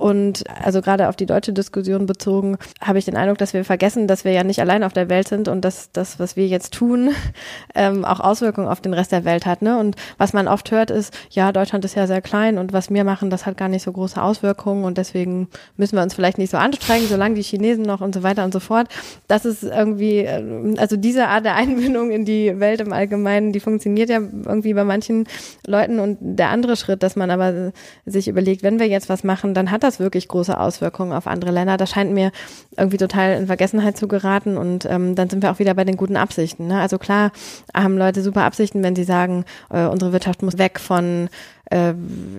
[0.06, 4.06] Und also gerade auf die deutsche Diskussion bezogen, habe ich den Eindruck, dass wir vergessen,
[4.06, 6.76] dass wir ja nicht allein auf der Welt sind und dass das, was wir jetzt
[6.76, 7.10] tun,
[7.74, 9.64] ähm, auch Auswirkungen auf den Rest der Welt hat.
[9.64, 9.80] Ne?
[9.80, 13.04] Und was man oft hört, ist, ja, Deutschland ist ja sehr klein und was wir
[13.04, 16.52] machen, das hat gar nicht so große Auswirkungen und deswegen müssen wir uns vielleicht nicht
[16.52, 18.90] so anstrengen, solange die Chinesen noch und so weiter und so fort.
[19.28, 23.60] Das ist irgendwie, äh, also diese Art der Einbindung in die Welt im Allgemeinen, die
[23.60, 25.26] funktioniert ja irgendwie bei manchen
[25.66, 26.00] Leuten.
[26.00, 27.72] Und der andere Schritt, dass man aber
[28.06, 31.52] sich überlegt, wenn wir jetzt was machen, dann hat das wirklich große Auswirkungen auf andere
[31.52, 31.78] Länder.
[31.78, 32.32] Das scheint mir
[32.78, 35.98] irgendwie total in Vergessenheit zu geraten und ähm, dann sind wir auch wieder bei den
[35.98, 36.68] guten Absichten.
[36.68, 36.80] Ne?
[36.80, 37.32] Also klar
[37.74, 41.30] haben Leute super Absichten, wenn sie sagen, äh, unsere Wirtschaft muss weg von
[41.72, 41.94] äh,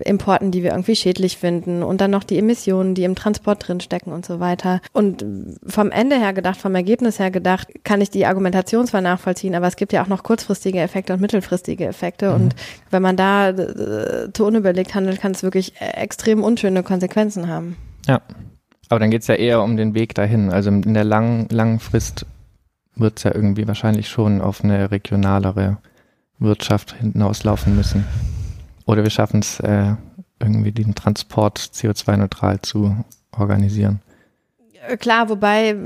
[0.04, 4.12] Importen, die wir irgendwie schädlich finden und dann noch die Emissionen, die im Transport drinstecken
[4.12, 4.80] und so weiter.
[4.92, 5.24] Und
[5.66, 9.66] vom Ende her gedacht, vom Ergebnis her gedacht, kann ich die Argumentation zwar nachvollziehen, aber
[9.66, 12.28] es gibt ja auch noch kurzfristige Effekte und mittelfristige Effekte.
[12.28, 12.34] Mhm.
[12.34, 12.56] Und
[12.90, 17.76] wenn man da äh, zu unüberlegt handelt, kann es wirklich extrem unschöne Konsequenzen haben.
[18.06, 18.20] Ja.
[18.88, 20.50] Aber dann geht es ja eher um den Weg dahin.
[20.50, 22.24] Also in der langen, langen Frist
[22.94, 25.78] wird es ja irgendwie wahrscheinlich schon auf eine regionalere
[26.38, 28.04] Wirtschaft hinauslaufen müssen.
[28.86, 29.94] Oder wir schaffen es äh,
[30.40, 34.00] irgendwie den Transport CO2-neutral zu organisieren.
[34.98, 35.76] Klar, wobei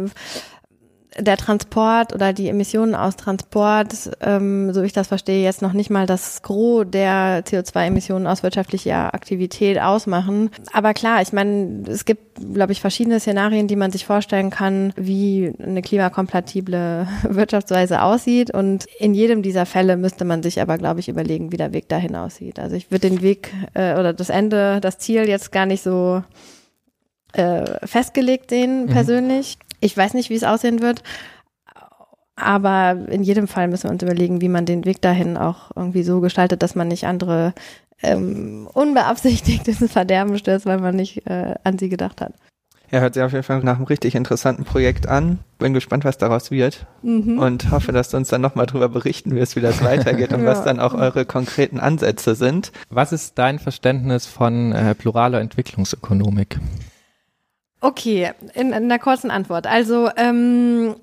[1.18, 5.90] der Transport oder die Emissionen aus Transport, ähm, so ich das verstehe, jetzt noch nicht
[5.90, 10.50] mal das Gros der CO2-Emissionen aus wirtschaftlicher Aktivität ausmachen.
[10.72, 14.92] Aber klar, ich meine, es gibt, glaube ich, verschiedene Szenarien, die man sich vorstellen kann,
[14.96, 18.52] wie eine klimakompatible Wirtschaftsweise aussieht.
[18.52, 21.88] Und in jedem dieser Fälle müsste man sich aber, glaube ich, überlegen, wie der Weg
[21.88, 22.58] dahin aussieht.
[22.58, 26.22] Also ich würde den Weg äh, oder das Ende, das Ziel jetzt gar nicht so
[27.32, 28.90] äh, festgelegt sehen, mhm.
[28.90, 29.58] persönlich.
[29.80, 31.02] Ich weiß nicht, wie es aussehen wird.
[32.36, 36.02] Aber in jedem Fall müssen wir uns überlegen, wie man den Weg dahin auch irgendwie
[36.02, 37.52] so gestaltet, dass man nicht andere
[38.02, 42.32] ähm, unbeabsichtigt ins Verderben stürzt, weil man nicht äh, an sie gedacht hat.
[42.90, 45.38] Ja, hört sich auf jeden Fall nach einem richtig interessanten Projekt an.
[45.58, 46.86] Bin gespannt, was daraus wird.
[47.02, 47.38] Mhm.
[47.38, 50.46] Und hoffe, dass du uns dann nochmal darüber berichten wirst, wie das weitergeht und ja.
[50.46, 52.72] was dann auch eure konkreten Ansätze sind.
[52.88, 56.58] Was ist dein Verständnis von äh, pluraler Entwicklungsökonomik?
[57.80, 59.66] Okay, in, in einer kurzen Antwort.
[59.66, 60.96] Also ähm,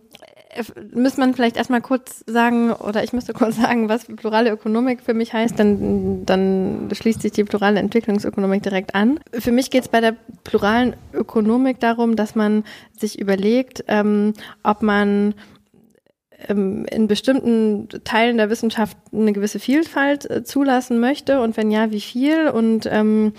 [0.93, 5.13] müsste man vielleicht erstmal kurz sagen, oder ich müsste kurz sagen, was plurale Ökonomik für
[5.13, 9.19] mich heißt, dann, dann schließt sich die plurale Entwicklungsökonomik direkt an.
[9.33, 12.63] Für mich geht es bei der pluralen Ökonomik darum, dass man
[12.97, 15.33] sich überlegt, ähm, ob man
[16.47, 21.91] ähm, in bestimmten Teilen der Wissenschaft eine gewisse Vielfalt äh, zulassen möchte und wenn ja,
[21.91, 23.33] wie viel und ähm,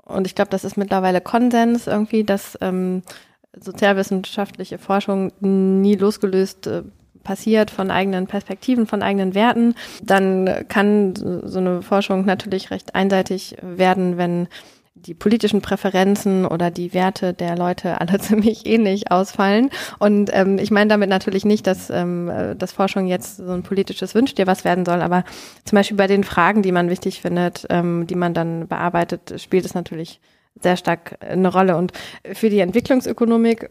[0.05, 3.03] und ich glaube, das ist mittlerweile Konsens irgendwie, dass ähm,
[3.55, 6.81] sozialwissenschaftliche Forschung nie losgelöst äh,
[7.23, 13.57] passiert von eigenen Perspektiven, von eigenen Werten, dann kann so eine Forschung natürlich recht einseitig
[13.61, 14.47] werden, wenn
[15.05, 19.69] die politischen Präferenzen oder die Werte der Leute alle ziemlich ähnlich ausfallen.
[19.97, 24.15] Und ähm, ich meine damit natürlich nicht, dass, ähm, dass Forschung jetzt so ein politisches
[24.15, 25.23] Wünsch dir was werden soll, aber
[25.65, 29.65] zum Beispiel bei den Fragen, die man wichtig findet, ähm, die man dann bearbeitet, spielt
[29.65, 30.19] es natürlich
[30.61, 31.77] sehr stark eine Rolle.
[31.77, 31.93] Und
[32.33, 33.69] für die Entwicklungsökonomik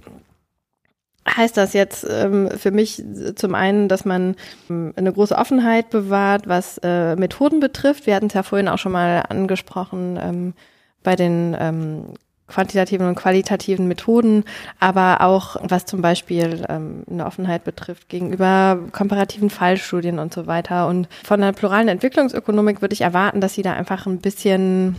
[1.36, 3.02] heißt das jetzt ähm, für mich
[3.36, 4.36] zum einen, dass man
[4.70, 8.06] ähm, eine große Offenheit bewahrt, was äh, Methoden betrifft.
[8.06, 10.54] Wir hatten es ja vorhin auch schon mal angesprochen ähm,
[11.02, 12.04] bei den ähm,
[12.48, 14.44] quantitativen und qualitativen Methoden,
[14.80, 20.88] aber auch was zum Beispiel ähm, eine Offenheit betrifft gegenüber komparativen Fallstudien und so weiter.
[20.88, 24.96] Und von der pluralen Entwicklungsökonomik würde ich erwarten, dass sie da einfach ein bisschen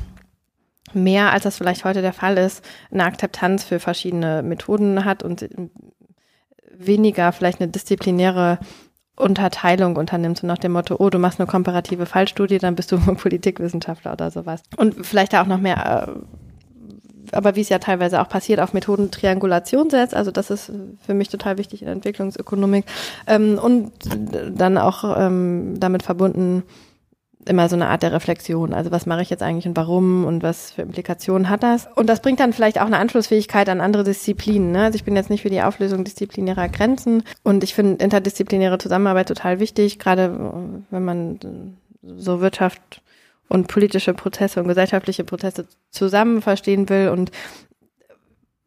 [0.94, 5.48] mehr, als das vielleicht heute der Fall ist, eine Akzeptanz für verschiedene Methoden hat und
[6.80, 8.58] weniger vielleicht eine disziplinäre
[9.16, 12.98] Unterteilung unternimmt, so nach dem Motto, oh, du machst eine komparative Fallstudie, dann bist du
[13.16, 14.64] Politikwissenschaftler oder sowas.
[14.78, 19.12] Und vielleicht auch noch mehr, äh, aber wie es ja teilweise auch passiert, auf Methoden
[19.12, 20.16] Triangulation setzt.
[20.16, 20.72] Also das ist
[21.06, 22.86] für mich total wichtig in der Entwicklungsökonomik.
[23.28, 23.92] Ähm, und
[24.50, 26.64] dann auch ähm, damit verbunden,
[27.50, 28.74] immer so eine Art der Reflexion.
[28.74, 31.88] Also was mache ich jetzt eigentlich und warum und was für Implikationen hat das?
[31.96, 34.72] Und das bringt dann vielleicht auch eine Anschlussfähigkeit an andere Disziplinen.
[34.72, 34.86] Ne?
[34.86, 39.28] Also ich bin jetzt nicht für die Auflösung disziplinärer Grenzen und ich finde interdisziplinäre Zusammenarbeit
[39.28, 41.40] total wichtig, gerade äh, wenn man
[42.02, 43.02] so Wirtschaft
[43.50, 47.32] und politische Prozesse und gesellschaftliche Prozesse zusammen verstehen will und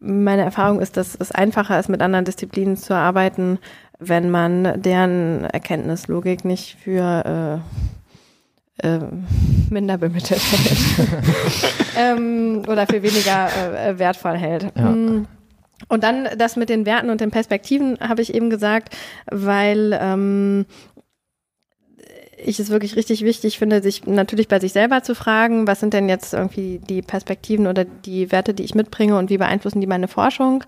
[0.03, 3.59] meine Erfahrung ist, dass es einfacher ist, mit anderen Disziplinen zu arbeiten,
[4.01, 8.02] wenn man deren Erkenntnislogik nicht für äh,
[8.83, 8.99] äh,
[9.71, 11.09] minder bemittelt hält
[11.97, 14.73] ähm, oder für weniger äh, wertvoll hält.
[14.77, 14.91] Ja.
[14.91, 15.27] Mm.
[15.89, 18.97] Und dann das mit den Werten und den Perspektiven habe ich eben gesagt,
[19.31, 20.65] weil ähm,
[22.45, 25.93] ich es wirklich richtig wichtig finde, sich natürlich bei sich selber zu fragen, was sind
[25.93, 29.87] denn jetzt irgendwie die Perspektiven oder die Werte, die ich mitbringe und wie beeinflussen die
[29.87, 30.65] meine Forschung?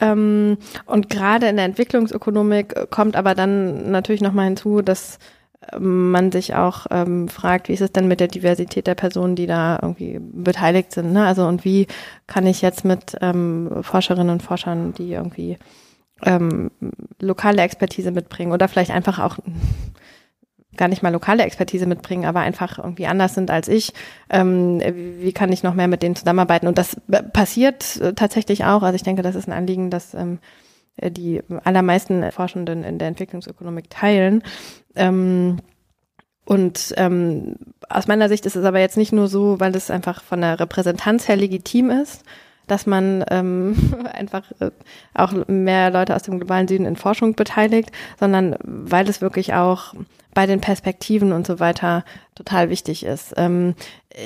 [0.00, 5.22] Ähm, und gerade in der Entwicklungsökonomik kommt aber dann natürlich nochmal hinzu, dass ähm,
[5.78, 9.46] man sich auch ähm, fragt, wie ist es denn mit der Diversität der Personen, die
[9.46, 11.12] da irgendwie beteiligt sind.
[11.12, 11.26] Ne?
[11.26, 11.86] Also und wie
[12.26, 15.58] kann ich jetzt mit ähm, Forscherinnen und Forschern, die irgendwie
[16.24, 16.70] ähm,
[17.20, 19.38] lokale Expertise mitbringen oder vielleicht einfach auch
[20.76, 23.92] gar nicht mal lokale Expertise mitbringen, aber einfach irgendwie anders sind als ich.
[24.30, 26.66] Ähm, wie kann ich noch mehr mit denen zusammenarbeiten?
[26.66, 26.96] Und das
[27.32, 28.82] passiert äh, tatsächlich auch.
[28.82, 30.38] Also ich denke, das ist ein Anliegen, das ähm,
[31.02, 34.42] die allermeisten Forschenden in der Entwicklungsökonomik teilen.
[34.94, 35.58] Ähm,
[36.44, 37.56] und ähm,
[37.88, 40.60] aus meiner Sicht ist es aber jetzt nicht nur so, weil es einfach von der
[40.60, 42.22] Repräsentanz her legitim ist,
[42.66, 44.70] dass man ähm, einfach äh,
[45.14, 49.94] auch mehr Leute aus dem globalen Süden in Forschung beteiligt, sondern weil es wirklich auch
[50.34, 52.04] bei den Perspektiven und so weiter
[52.34, 53.34] total wichtig ist.
[53.36, 53.74] Ähm,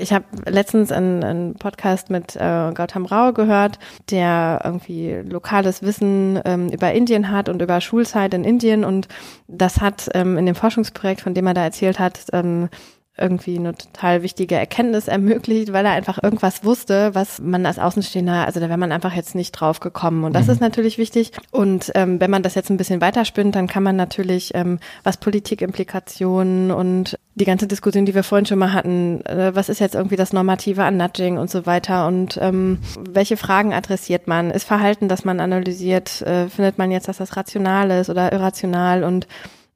[0.01, 3.78] ich habe letztens einen, einen Podcast mit äh, Gautam Rao gehört,
[4.11, 9.09] der irgendwie lokales Wissen ähm, über Indien hat und über Schulzeit in Indien und
[9.47, 12.70] das hat ähm, in dem Forschungsprojekt, von dem er da erzählt hat, ähm,
[13.18, 18.46] irgendwie eine total wichtige Erkenntnis ermöglicht, weil er einfach irgendwas wusste, was man als Außenstehender,
[18.46, 20.24] also da wäre man einfach jetzt nicht drauf gekommen.
[20.24, 20.52] Und das mhm.
[20.52, 21.32] ist natürlich wichtig.
[21.50, 25.16] Und ähm, wenn man das jetzt ein bisschen weiterspinnt, dann kann man natürlich, ähm, was
[25.16, 29.94] Politikimplikationen und die ganze Diskussion, die wir vorhin schon mal hatten, äh, was ist jetzt
[29.94, 34.50] irgendwie das Normative an Nudging und so weiter und ähm, welche Fragen adressiert man?
[34.50, 39.04] Ist Verhalten, das man analysiert, äh, findet man jetzt, dass das rational ist oder irrational
[39.04, 39.26] und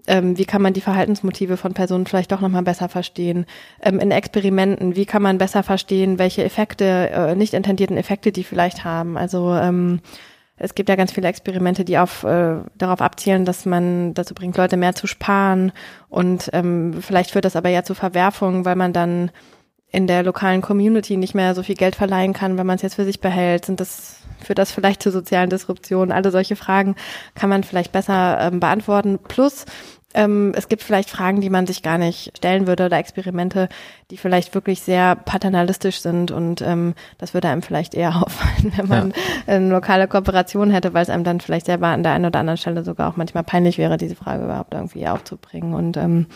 [0.06, 3.46] ähm, wie kann man die Verhaltensmotive von Personen vielleicht doch nochmal besser verstehen?
[3.80, 8.44] Ähm, in Experimenten, wie kann man besser verstehen, welche Effekte, äh, nicht intendierten Effekte die
[8.44, 9.16] vielleicht haben?
[9.16, 10.00] Also ähm,
[10.56, 14.56] es gibt ja ganz viele Experimente, die auf, äh, darauf abzielen, dass man dazu bringt,
[14.56, 15.72] Leute mehr zu sparen
[16.08, 19.30] und ähm, vielleicht führt das aber ja zu Verwerfungen, weil man dann
[19.92, 22.94] in der lokalen Community nicht mehr so viel Geld verleihen kann, wenn man es jetzt
[22.94, 23.66] für sich behält.
[23.66, 26.10] Sind das führt das vielleicht zu sozialen Disruptionen?
[26.10, 26.96] Alle solche Fragen
[27.34, 29.20] kann man vielleicht besser ähm, beantworten.
[29.28, 29.66] Plus,
[30.14, 33.68] ähm, es gibt vielleicht Fragen, die man sich gar nicht stellen würde oder Experimente,
[34.10, 38.88] die vielleicht wirklich sehr paternalistisch sind und ähm, das würde einem vielleicht eher auffallen, wenn
[38.88, 39.54] man ja.
[39.54, 42.58] eine lokale Kooperation hätte, weil es einem dann vielleicht selber an der einen oder anderen
[42.58, 46.26] Stelle sogar auch manchmal peinlich wäre, diese Frage überhaupt irgendwie aufzubringen und ähm,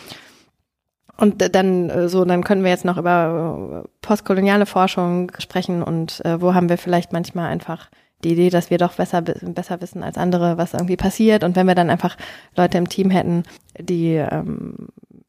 [1.17, 6.23] und dann äh, so, dann können wir jetzt noch über äh, postkoloniale Forschung sprechen und
[6.25, 7.89] äh, wo haben wir vielleicht manchmal einfach
[8.23, 11.43] die Idee, dass wir doch besser, besser wissen als andere, was irgendwie passiert.
[11.43, 12.17] Und wenn wir dann einfach
[12.55, 13.43] Leute im Team hätten,
[13.79, 14.87] die ähm,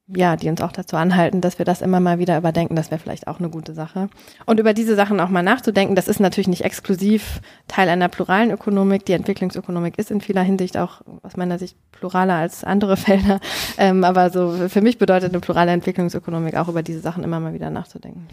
[0.08, 3.00] ja, die uns auch dazu anhalten, dass wir das immer mal wieder überdenken, das wäre
[3.00, 4.08] vielleicht auch eine gute Sache.
[4.46, 8.50] Und über diese Sachen auch mal nachzudenken, das ist natürlich nicht exklusiv Teil einer pluralen
[8.50, 9.04] Ökonomik.
[9.04, 13.40] Die Entwicklungsökonomik ist in vieler Hinsicht auch aus meiner Sicht pluraler als andere Felder.
[13.76, 17.52] Ähm, aber so für mich bedeutet eine plurale Entwicklungsökonomik auch über diese Sachen immer mal
[17.52, 18.26] wieder nachzudenken.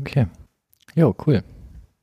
[0.00, 0.26] Okay.
[0.94, 1.42] Jo, cool.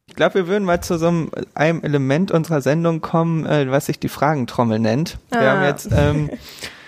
[0.06, 3.88] Ich glaube, wir würden mal zu so einem, einem Element unserer Sendung kommen, äh, was
[3.88, 5.18] sich die Fragentrommel nennt.
[5.32, 5.39] Ah.
[5.39, 6.30] Wir haben jetzt ähm,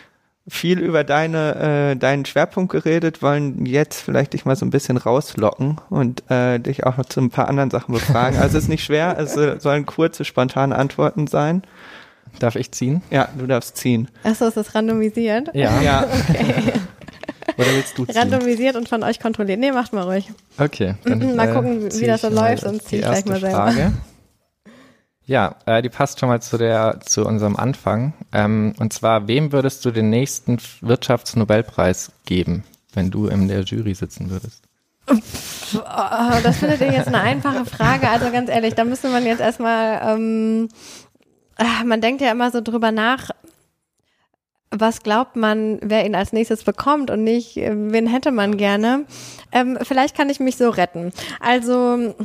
[0.48, 4.98] viel über deine, äh, deinen Schwerpunkt geredet, wollen jetzt vielleicht dich mal so ein bisschen
[4.98, 8.38] rauslocken und äh, dich auch noch zu ein paar anderen Sachen befragen.
[8.40, 11.64] Also es ist nicht schwer, es sollen kurze, spontane Antworten sein.
[12.40, 13.02] Darf ich ziehen?
[13.10, 14.10] Ja, du darfst ziehen.
[14.24, 15.50] Achso, ist das randomisiert?
[15.54, 15.82] Ja.
[15.82, 16.06] ja.
[16.30, 16.74] Okay.
[17.58, 18.18] Oder willst du ziehen?
[18.18, 19.60] Randomisiert und von euch kontrolliert.
[19.60, 20.30] Nee, macht mal ruhig.
[20.58, 20.96] Okay.
[21.06, 23.56] Dann, mal gucken, äh, wie das so läuft, sonst ziehe ich gleich mal selber.
[23.56, 23.94] Frage.
[25.28, 28.14] Ja, äh, die passt schon mal zu der zu unserem Anfang.
[28.32, 32.64] Ähm, und zwar, wem würdest du den nächsten Wirtschaftsnobelpreis geben,
[32.94, 34.64] wenn du in der Jury sitzen würdest?
[35.08, 38.10] Oh, das findet ihr jetzt eine einfache Frage.
[38.10, 40.70] Also ganz ehrlich, da müsste man jetzt erstmal, ähm,
[41.58, 43.32] ah, man denkt ja immer so drüber nach,
[44.72, 49.06] was glaubt man, wer ihn als nächstes bekommt und nicht, äh, wen hätte man gerne.
[49.52, 51.12] Ähm, vielleicht kann ich mich so retten.
[51.40, 52.16] Also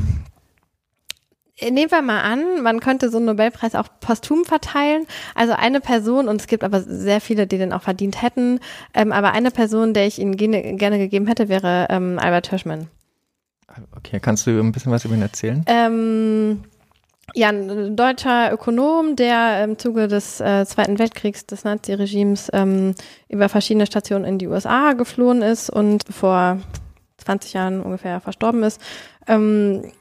[1.63, 5.07] Nehmen wir mal an, man könnte so einen Nobelpreis auch posthum verteilen.
[5.35, 8.61] Also eine Person, und es gibt aber sehr viele, die den auch verdient hätten,
[8.95, 12.89] ähm, aber eine Person, der ich Ihnen gerne, gerne gegeben hätte, wäre ähm, Albert Hirschman.
[13.97, 15.65] Okay, kannst du ein bisschen was über ihn erzählen?
[15.67, 16.65] Ähm,
[17.35, 22.95] ja, ein deutscher Ökonom, der im Zuge des äh, Zweiten Weltkriegs des Naziregimes ähm,
[23.29, 26.59] über verschiedene Stationen in die USA geflohen ist und vor
[27.19, 28.81] 20 Jahren ungefähr verstorben ist.
[29.29, 29.93] Ähm,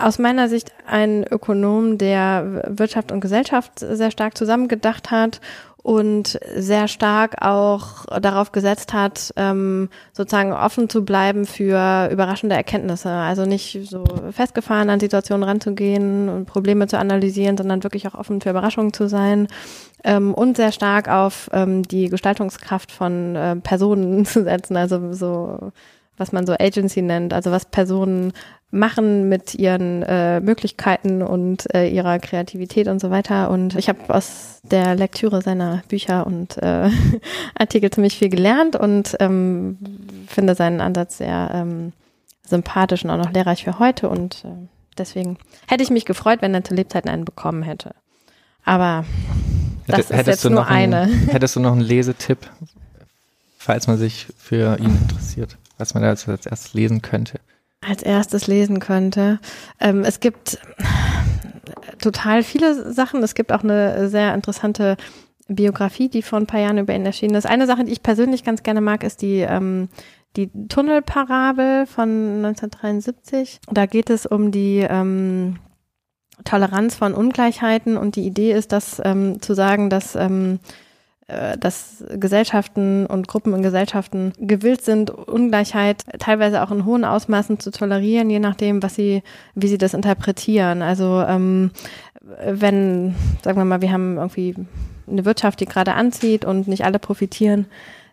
[0.00, 5.40] aus meiner Sicht ein Ökonom, der Wirtschaft und Gesellschaft sehr stark zusammengedacht hat
[5.88, 13.08] und sehr stark auch darauf gesetzt hat, ähm, sozusagen offen zu bleiben für überraschende Erkenntnisse.
[13.08, 18.40] Also nicht so festgefahren an Situationen ranzugehen und Probleme zu analysieren, sondern wirklich auch offen
[18.40, 19.48] für Überraschungen zu sein
[20.04, 24.76] ähm, und sehr stark auf ähm, die Gestaltungskraft von äh, Personen zu setzen.
[24.76, 25.70] Also so
[26.18, 28.32] was man so Agency nennt, also was Personen
[28.70, 33.50] machen mit ihren äh, Möglichkeiten und äh, ihrer Kreativität und so weiter.
[33.50, 36.90] Und ich habe aus der Lektüre seiner Bücher und äh,
[37.58, 39.78] Artikel ziemlich viel gelernt und ähm,
[40.26, 41.92] finde seinen Ansatz sehr ähm,
[42.44, 44.10] sympathisch und auch noch lehrreich für heute.
[44.10, 44.48] Und äh,
[44.98, 47.94] deswegen hätte ich mich gefreut, wenn er zu Lebzeiten einen bekommen hätte.
[48.64, 49.06] Aber
[49.86, 51.12] das Hätt, ist jetzt nur einen, eine.
[51.28, 52.50] Hättest du noch einen Lesetipp,
[53.56, 57.40] falls man sich für ihn interessiert, was man da als erstes lesen könnte?
[57.80, 59.38] Als erstes lesen könnte.
[59.80, 60.58] Ähm, es gibt
[61.98, 63.22] total viele Sachen.
[63.22, 64.96] Es gibt auch eine sehr interessante
[65.48, 67.46] Biografie, die vor ein paar Jahren über ihn erschienen ist.
[67.46, 69.88] Eine Sache, die ich persönlich ganz gerne mag, ist die, ähm,
[70.36, 73.60] die Tunnelparabel von 1973.
[73.70, 75.58] Da geht es um die ähm,
[76.44, 80.87] Toleranz von Ungleichheiten und die Idee ist, dass ähm, zu sagen, dass ähm, äh,
[81.28, 87.70] dass Gesellschaften und Gruppen in Gesellschaften gewillt sind, Ungleichheit teilweise auch in hohen Ausmaßen zu
[87.70, 89.22] tolerieren, je nachdem, was sie,
[89.54, 90.80] wie sie das interpretieren.
[90.80, 91.70] Also ähm,
[92.46, 94.54] wenn, sagen wir mal, wir haben irgendwie
[95.06, 97.66] eine Wirtschaft, die gerade anzieht und nicht alle profitieren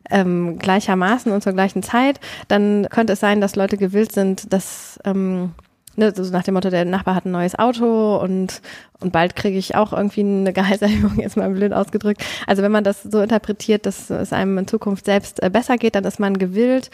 [0.09, 4.99] ähm, gleichermaßen und zur gleichen Zeit, dann könnte es sein, dass Leute gewillt sind, dass
[5.05, 5.51] ähm,
[5.95, 8.61] ne, so nach dem Motto, der Nachbar hat ein neues Auto und,
[8.99, 12.23] und bald kriege ich auch irgendwie eine Gehaltserhöhung, jetzt mal blöd ausgedrückt.
[12.47, 15.95] Also wenn man das so interpretiert, dass es einem in Zukunft selbst äh, besser geht,
[15.95, 16.89] dann ist man gewillt,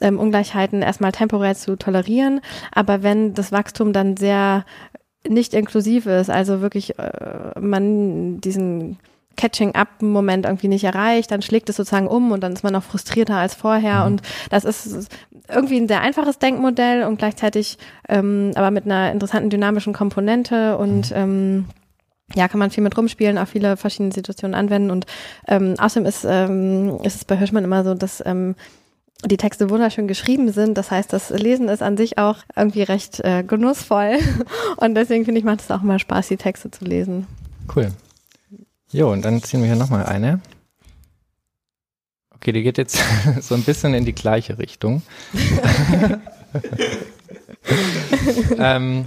[0.00, 2.40] ähm, Ungleichheiten erstmal temporär zu tolerieren.
[2.72, 4.64] Aber wenn das Wachstum dann sehr
[5.28, 8.98] nicht inklusiv ist, also wirklich äh, man diesen
[9.36, 13.36] Catching-up-Moment irgendwie nicht erreicht, dann schlägt es sozusagen um und dann ist man noch frustrierter
[13.36, 14.00] als vorher.
[14.00, 14.06] Mhm.
[14.06, 15.08] Und das ist
[15.48, 17.78] irgendwie ein sehr einfaches Denkmodell und gleichzeitig
[18.08, 21.16] ähm, aber mit einer interessanten dynamischen Komponente und mhm.
[21.16, 21.64] ähm,
[22.34, 25.06] ja, kann man viel mit rumspielen, auch viele verschiedene Situationen anwenden und
[25.46, 28.56] ähm, außerdem ist, ähm, ist es bei Hirschmann immer so, dass ähm,
[29.24, 30.76] die Texte wunderschön geschrieben sind.
[30.76, 34.18] Das heißt, das Lesen ist an sich auch irgendwie recht äh, genussvoll
[34.76, 37.26] und deswegen finde ich, macht es auch mal Spaß, die Texte zu lesen.
[37.74, 37.92] Cool.
[38.92, 40.40] Jo, und dann ziehen wir hier nochmal eine.
[42.34, 43.02] Okay, die geht jetzt
[43.40, 45.02] so ein bisschen in die gleiche Richtung.
[48.58, 49.06] ähm,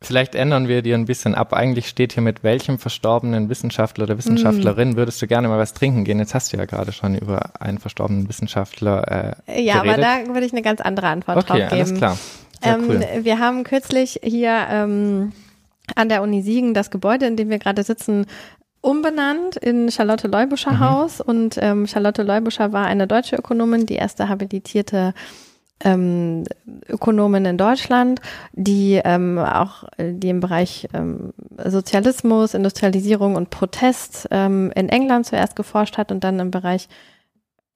[0.00, 1.52] vielleicht ändern wir dir ein bisschen ab.
[1.52, 4.96] Eigentlich steht hier mit welchem verstorbenen Wissenschaftler oder Wissenschaftlerin mm.
[4.96, 6.20] würdest du gerne mal was trinken gehen?
[6.20, 10.04] Jetzt hast du ja gerade schon über einen verstorbenen Wissenschaftler äh, Ja, geredet.
[10.04, 11.66] aber da würde ich eine ganz andere Antwort okay, drauf geben.
[11.66, 12.18] Okay, alles klar.
[12.62, 13.24] Ähm, cool.
[13.24, 15.32] Wir haben kürzlich hier ähm,
[15.94, 18.26] an der Uni Siegen das Gebäude, in dem wir gerade sitzen,
[18.80, 20.80] umbenannt in Charlotte Leubuscher mhm.
[20.80, 21.20] Haus.
[21.20, 25.14] Und ähm, Charlotte Leubuscher war eine deutsche Ökonomin, die erste habilitierte
[25.84, 26.44] ähm,
[26.88, 28.20] Ökonomin in Deutschland,
[28.52, 31.32] die ähm, auch die im Bereich ähm,
[31.64, 36.88] Sozialismus, Industrialisierung und Protest ähm, in England zuerst geforscht hat und dann im Bereich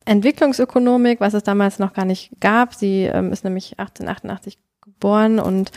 [0.05, 2.75] Entwicklungsökonomik, was es damals noch gar nicht gab.
[2.75, 5.73] Sie ähm, ist nämlich 1888 geboren und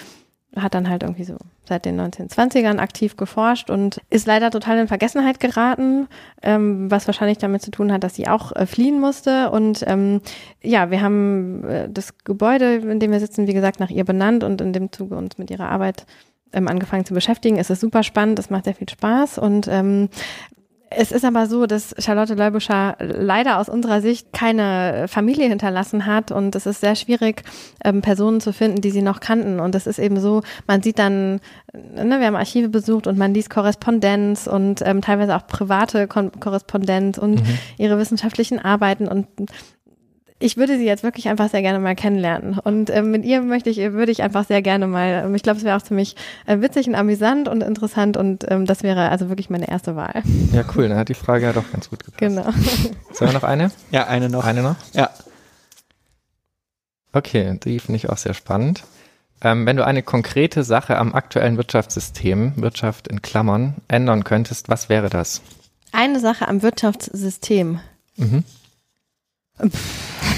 [0.56, 1.36] hat dann halt irgendwie so
[1.68, 6.08] seit den 1920ern aktiv geforscht und ist leider total in Vergessenheit geraten,
[6.42, 9.52] ähm, was wahrscheinlich damit zu tun hat, dass sie auch äh, fliehen musste.
[9.52, 10.22] Und ähm,
[10.62, 14.44] ja, wir haben äh, das Gebäude, in dem wir sitzen, wie gesagt, nach ihr benannt
[14.44, 16.06] und in dem Zuge uns mit ihrer Arbeit
[16.52, 17.58] ähm, angefangen zu beschäftigen.
[17.58, 20.10] Es ist super spannend, es macht sehr viel Spaß und ähm,
[20.92, 26.32] es ist aber so, dass Charlotte Leubuscher leider aus unserer Sicht keine Familie hinterlassen hat
[26.32, 27.44] und es ist sehr schwierig,
[27.84, 29.60] ähm, Personen zu finden, die sie noch kannten.
[29.60, 31.42] Und es ist eben so, man sieht dann,
[31.74, 36.32] ne, wir haben Archive besucht und man liest Korrespondenz und ähm, teilweise auch private Kon
[36.40, 37.60] Korrespondenz und mhm.
[37.78, 39.28] ihre wissenschaftlichen Arbeiten und
[40.40, 42.58] ich würde sie jetzt wirklich einfach sehr gerne mal kennenlernen.
[42.58, 45.60] Und äh, mit ihr möchte ich, würde ich einfach sehr gerne mal, ähm, ich glaube,
[45.60, 46.16] es wäre auch ziemlich
[46.48, 50.24] äh, witzig und amüsant und interessant und ähm, das wäre also wirklich meine erste Wahl.
[50.54, 52.20] Ja, cool, dann hat die Frage ja doch ganz gut gepasst.
[52.20, 52.44] Genau.
[53.12, 53.72] Sollen wir noch eine?
[53.92, 54.46] Ja, eine noch.
[54.46, 54.76] Eine noch?
[54.94, 55.10] Ja.
[57.12, 58.84] Okay, die finde ich auch sehr spannend.
[59.42, 64.90] Ähm, wenn du eine konkrete Sache am aktuellen Wirtschaftssystem, Wirtschaft in Klammern, ändern könntest, was
[64.90, 65.42] wäre das?
[65.92, 67.80] Eine Sache am Wirtschaftssystem.
[68.18, 68.44] Mhm.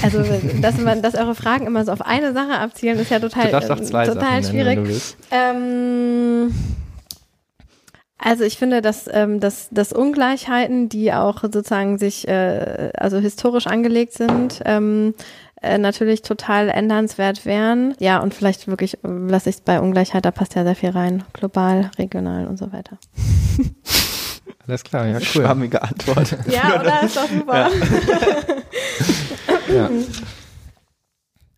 [0.02, 0.24] Also,
[0.60, 4.44] dass, man, dass eure Fragen immer so auf eine Sache abzielen, ist ja total, total
[4.44, 4.78] schwierig.
[4.78, 6.54] Nennen, ähm,
[8.18, 13.66] also ich finde, dass, ähm, dass, dass Ungleichheiten, die auch sozusagen sich, äh, also historisch
[13.66, 15.14] angelegt sind, ähm,
[15.60, 17.94] äh, natürlich total ändernswert wären.
[17.98, 21.24] Ja, und vielleicht wirklich lasse ich es bei Ungleichheit, da passt ja sehr viel rein.
[21.32, 22.98] Global, regional und so weiter.
[24.66, 25.22] Alles klar, ja, cool.
[25.22, 26.36] Schwammige Antwort.
[26.48, 27.02] ja, oder?
[27.02, 27.70] Ist doch super.
[29.68, 29.74] Ja.
[29.74, 29.90] ja.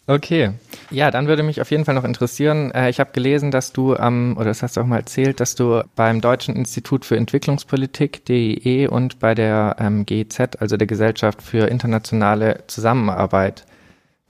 [0.06, 0.52] Okay.
[0.90, 3.94] Ja, dann würde mich auf jeden Fall noch interessieren, äh, ich habe gelesen, dass du
[3.94, 8.24] ähm, oder das hast du auch mal erzählt, dass du beim Deutschen Institut für Entwicklungspolitik,
[8.26, 13.64] DIE, und bei der ähm, GIZ, also der Gesellschaft für internationale Zusammenarbeit,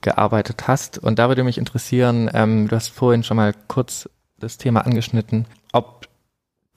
[0.01, 0.97] gearbeitet hast.
[0.97, 4.09] Und da würde mich interessieren, ähm, du hast vorhin schon mal kurz
[4.39, 6.07] das Thema angeschnitten, ob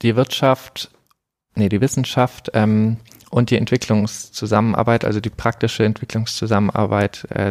[0.03, 0.91] die Wirtschaft,
[1.59, 2.97] nee, die Wissenschaft ähm,
[3.31, 7.51] und die Entwicklungszusammenarbeit, also die praktische Entwicklungszusammenarbeit äh,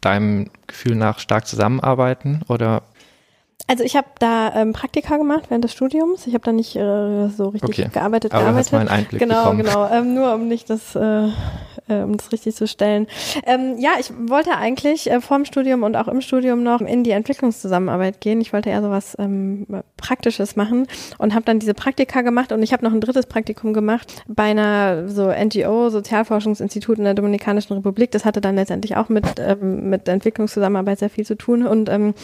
[0.00, 2.82] deinem Gefühl nach stark zusammenarbeiten oder
[3.66, 6.26] also ich habe da ähm, Praktika gemacht während des Studiums.
[6.26, 7.88] Ich habe da nicht äh, so richtig okay.
[7.92, 8.32] gearbeitet.
[8.32, 8.66] Aber gearbeitet.
[8.66, 9.62] Hast mal einen Einblick genau, bekommen.
[9.62, 9.88] genau.
[9.90, 11.28] Ähm, nur um nicht das, äh,
[11.88, 13.06] äh, um das richtig zu stellen.
[13.46, 17.04] Ähm, ja, ich wollte eigentlich äh, vor dem Studium und auch im Studium noch in
[17.04, 18.40] die Entwicklungszusammenarbeit gehen.
[18.40, 20.88] Ich wollte eher so was ähm, Praktisches machen
[21.18, 24.44] und habe dann diese Praktika gemacht und ich habe noch ein drittes Praktikum gemacht bei
[24.44, 28.10] einer so NGO, Sozialforschungsinstitut in der Dominikanischen Republik.
[28.10, 32.14] Das hatte dann letztendlich auch mit ähm, mit Entwicklungszusammenarbeit sehr viel zu tun und ähm,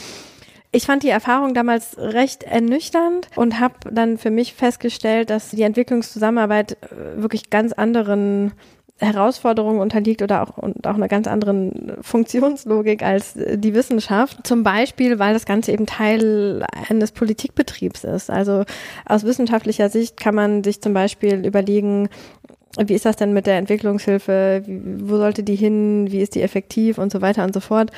[0.70, 5.62] ich fand die Erfahrung damals recht ernüchternd und habe dann für mich festgestellt, dass die
[5.62, 8.52] Entwicklungszusammenarbeit äh, wirklich ganz anderen
[9.00, 14.44] Herausforderungen unterliegt oder auch, und auch einer ganz anderen Funktionslogik als die Wissenschaft.
[14.44, 18.28] Zum Beispiel, weil das Ganze eben Teil eines Politikbetriebs ist.
[18.28, 18.64] Also
[19.06, 22.08] aus wissenschaftlicher Sicht kann man sich zum Beispiel überlegen,
[22.76, 24.64] wie ist das denn mit der Entwicklungshilfe?
[24.66, 26.10] Wo sollte die hin?
[26.10, 27.92] Wie ist die effektiv und so weiter und so fort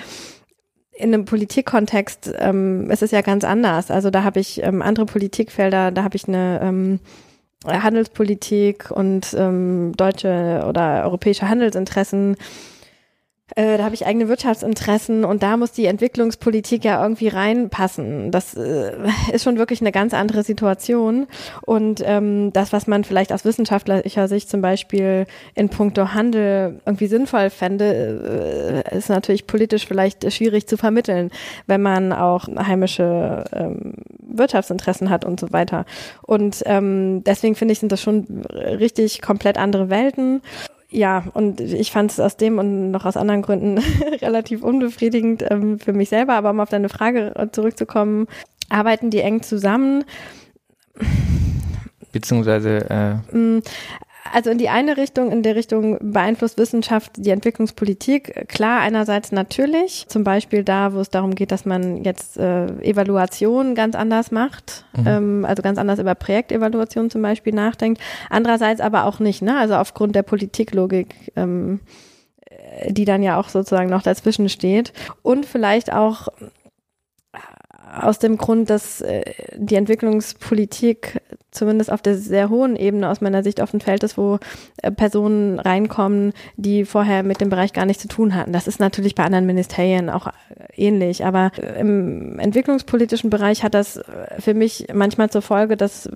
[0.92, 3.90] in einem Politikkontext ähm, ist es ja ganz anders.
[3.90, 7.00] Also da habe ich ähm, andere Politikfelder, da habe ich eine ähm,
[7.66, 12.36] Handelspolitik und ähm, deutsche oder europäische Handelsinteressen
[13.56, 18.30] äh, da habe ich eigene Wirtschaftsinteressen und da muss die Entwicklungspolitik ja irgendwie reinpassen.
[18.30, 18.92] Das äh,
[19.32, 21.26] ist schon wirklich eine ganz andere Situation.
[21.62, 27.06] Und ähm, das, was man vielleicht aus wissenschaftlicher Sicht zum Beispiel in puncto Handel irgendwie
[27.06, 31.30] sinnvoll fände, äh, ist natürlich politisch vielleicht schwierig zu vermitteln,
[31.66, 35.84] wenn man auch heimische ähm, Wirtschaftsinteressen hat und so weiter.
[36.22, 40.42] Und ähm, deswegen finde ich, sind das schon richtig komplett andere Welten
[40.90, 43.78] ja, und ich fand es aus dem und noch aus anderen Gründen
[44.20, 46.34] relativ unbefriedigend ähm, für mich selber.
[46.34, 48.26] Aber um auf deine Frage zurückzukommen,
[48.68, 50.04] arbeiten die eng zusammen?
[52.12, 53.62] Beziehungsweise äh mm,
[54.32, 58.48] also in die eine Richtung, in der Richtung beeinflusst Wissenschaft die Entwicklungspolitik.
[58.48, 63.74] Klar, einerseits natürlich, zum Beispiel da, wo es darum geht, dass man jetzt äh, Evaluation
[63.74, 65.06] ganz anders macht, mhm.
[65.06, 68.00] ähm, also ganz anders über Projektevaluation zum Beispiel nachdenkt.
[68.28, 69.58] Andererseits aber auch nicht, ne?
[69.58, 71.14] Also aufgrund der Politiklogik.
[71.36, 71.80] Ähm,
[72.88, 74.92] die dann ja auch sozusagen noch dazwischen steht
[75.22, 76.28] und vielleicht auch
[77.92, 79.22] aus dem Grund, dass äh,
[79.56, 81.20] die Entwicklungspolitik
[81.50, 84.38] zumindest auf der sehr hohen Ebene aus meiner Sicht auf ein Feld ist, wo
[84.82, 88.52] äh, Personen reinkommen, die vorher mit dem Bereich gar nichts zu tun hatten.
[88.52, 90.32] Das ist natürlich bei anderen Ministerien auch äh,
[90.76, 94.00] ähnlich, aber im entwicklungspolitischen Bereich hat das
[94.38, 96.08] für mich manchmal zur Folge, dass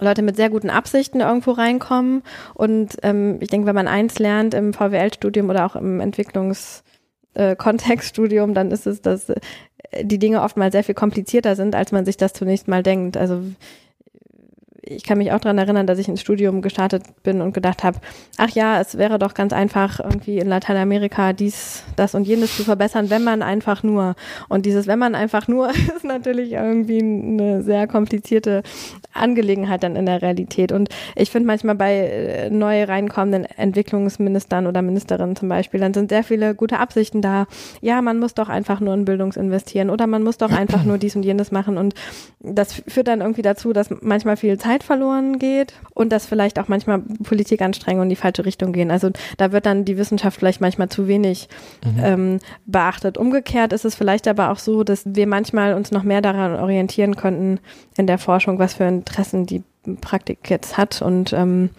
[0.00, 2.22] Leute mit sehr guten Absichten irgendwo reinkommen
[2.54, 6.82] und ähm, ich denke, wenn man eins lernt im VWL-Studium oder auch im Entwicklungs
[7.34, 9.32] Kontextstudium, dann ist es, dass
[10.00, 13.16] die Dinge oft mal sehr viel komplizierter sind, als man sich das zunächst mal denkt.
[13.16, 13.42] Also
[14.84, 17.98] ich kann mich auch daran erinnern, dass ich ins Studium gestartet bin und gedacht habe,
[18.36, 22.64] ach ja, es wäre doch ganz einfach, irgendwie in Lateinamerika dies, das und jenes zu
[22.64, 24.16] verbessern, wenn man einfach nur.
[24.48, 28.64] Und dieses, wenn man einfach nur, ist natürlich irgendwie eine sehr komplizierte
[29.12, 30.72] Angelegenheit dann in der Realität.
[30.72, 36.10] Und ich finde manchmal bei äh, neu reinkommenden Entwicklungsministern oder Ministerinnen zum Beispiel, dann sind
[36.10, 37.46] sehr viele gute Absichten da.
[37.82, 40.98] Ja, man muss doch einfach nur in Bildungs investieren oder man muss doch einfach nur
[40.98, 41.78] dies und jenes machen.
[41.78, 41.94] Und
[42.40, 46.58] das führt dann irgendwie dazu, dass manchmal viel Zeit Zeit verloren geht und dass vielleicht
[46.58, 48.90] auch manchmal Politikanstrengungen in die falsche Richtung gehen.
[48.90, 51.48] Also da wird dann die Wissenschaft vielleicht manchmal zu wenig
[51.84, 52.02] mhm.
[52.02, 53.18] ähm, beachtet.
[53.18, 57.16] Umgekehrt ist es vielleicht aber auch so, dass wir manchmal uns noch mehr daran orientieren
[57.16, 57.60] könnten
[57.96, 59.62] in der Forschung, was für Interessen die
[60.00, 61.70] Praktik jetzt hat und ähm,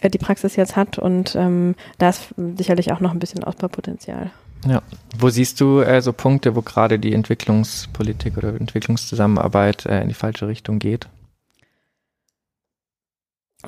[0.00, 4.30] äh, die Praxis jetzt hat und ähm, da ist sicherlich auch noch ein bisschen Ausbaupotenzial.
[4.66, 4.82] Ja.
[5.18, 10.14] Wo siehst du äh, so Punkte, wo gerade die Entwicklungspolitik oder Entwicklungszusammenarbeit äh, in die
[10.14, 11.08] falsche Richtung geht?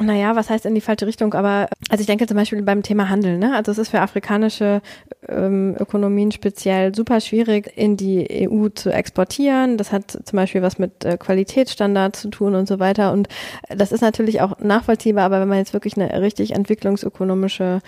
[0.00, 1.34] Naja, was heißt in die falsche Richtung?
[1.34, 3.54] Aber also ich denke zum Beispiel beim Thema Handel, ne?
[3.54, 4.80] Also es ist für afrikanische
[5.28, 9.76] ähm, Ökonomien speziell super schwierig, in die EU zu exportieren.
[9.76, 13.12] Das hat zum Beispiel was mit äh, Qualitätsstandards zu tun und so weiter.
[13.12, 13.28] Und
[13.68, 17.80] das ist natürlich auch nachvollziehbar, aber wenn man jetzt wirklich eine richtig entwicklungsökonomische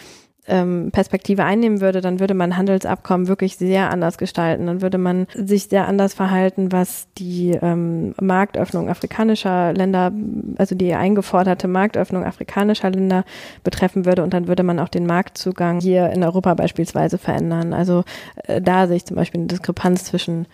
[0.46, 4.66] ähm, Perspektive einnehmen würde, dann würde man Handelsabkommen wirklich sehr anders gestalten.
[4.66, 10.12] Dann würde man sich sehr anders verhalten, was die ähm, Marktöffnung afrikanischer Länder,
[10.56, 13.24] also die eingeforderte Marktöffnung afrikanischer Länder
[13.62, 14.22] betreffen würde.
[14.22, 17.72] Und dann würde man auch den Marktzugang hier in Europa beispielsweise verändern.
[17.72, 18.04] Also
[18.44, 20.46] äh, da sehe ich zum Beispiel eine Diskrepanz zwischen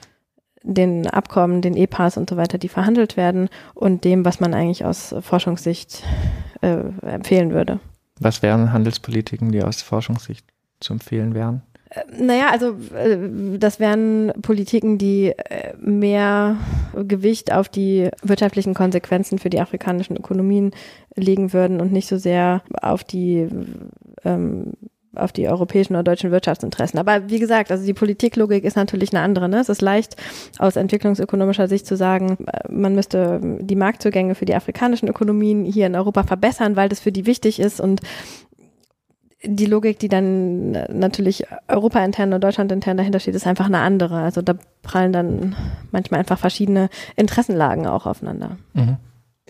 [0.62, 4.84] den Abkommen, den EPAs und so weiter, die verhandelt werden und dem, was man eigentlich
[4.84, 6.04] aus Forschungssicht
[6.60, 7.80] äh, empfehlen würde.
[8.20, 10.46] Was wären Handelspolitiken, die aus Forschungssicht
[10.78, 11.62] zu empfehlen wären?
[11.88, 16.56] Äh, naja, also äh, das wären Politiken, die äh, mehr
[16.94, 20.72] Gewicht auf die wirtschaftlichen Konsequenzen für die afrikanischen Ökonomien
[21.16, 23.48] legen würden und nicht so sehr auf die
[24.24, 24.74] ähm,
[25.14, 26.98] auf die europäischen oder deutschen Wirtschaftsinteressen.
[26.98, 29.48] Aber wie gesagt, also die Politiklogik ist natürlich eine andere.
[29.48, 29.58] Ne?
[29.58, 30.16] Es ist leicht
[30.58, 32.38] aus entwicklungsökonomischer Sicht zu sagen,
[32.68, 37.12] man müsste die Marktzugänge für die afrikanischen Ökonomien hier in Europa verbessern, weil das für
[37.12, 38.00] die wichtig ist und
[39.42, 44.18] die Logik, die dann natürlich europaintern und deutschlandintern dahinter steht, ist einfach eine andere.
[44.18, 45.56] Also da prallen dann
[45.90, 48.58] manchmal einfach verschiedene Interessenlagen auch aufeinander.
[48.74, 48.98] Mhm.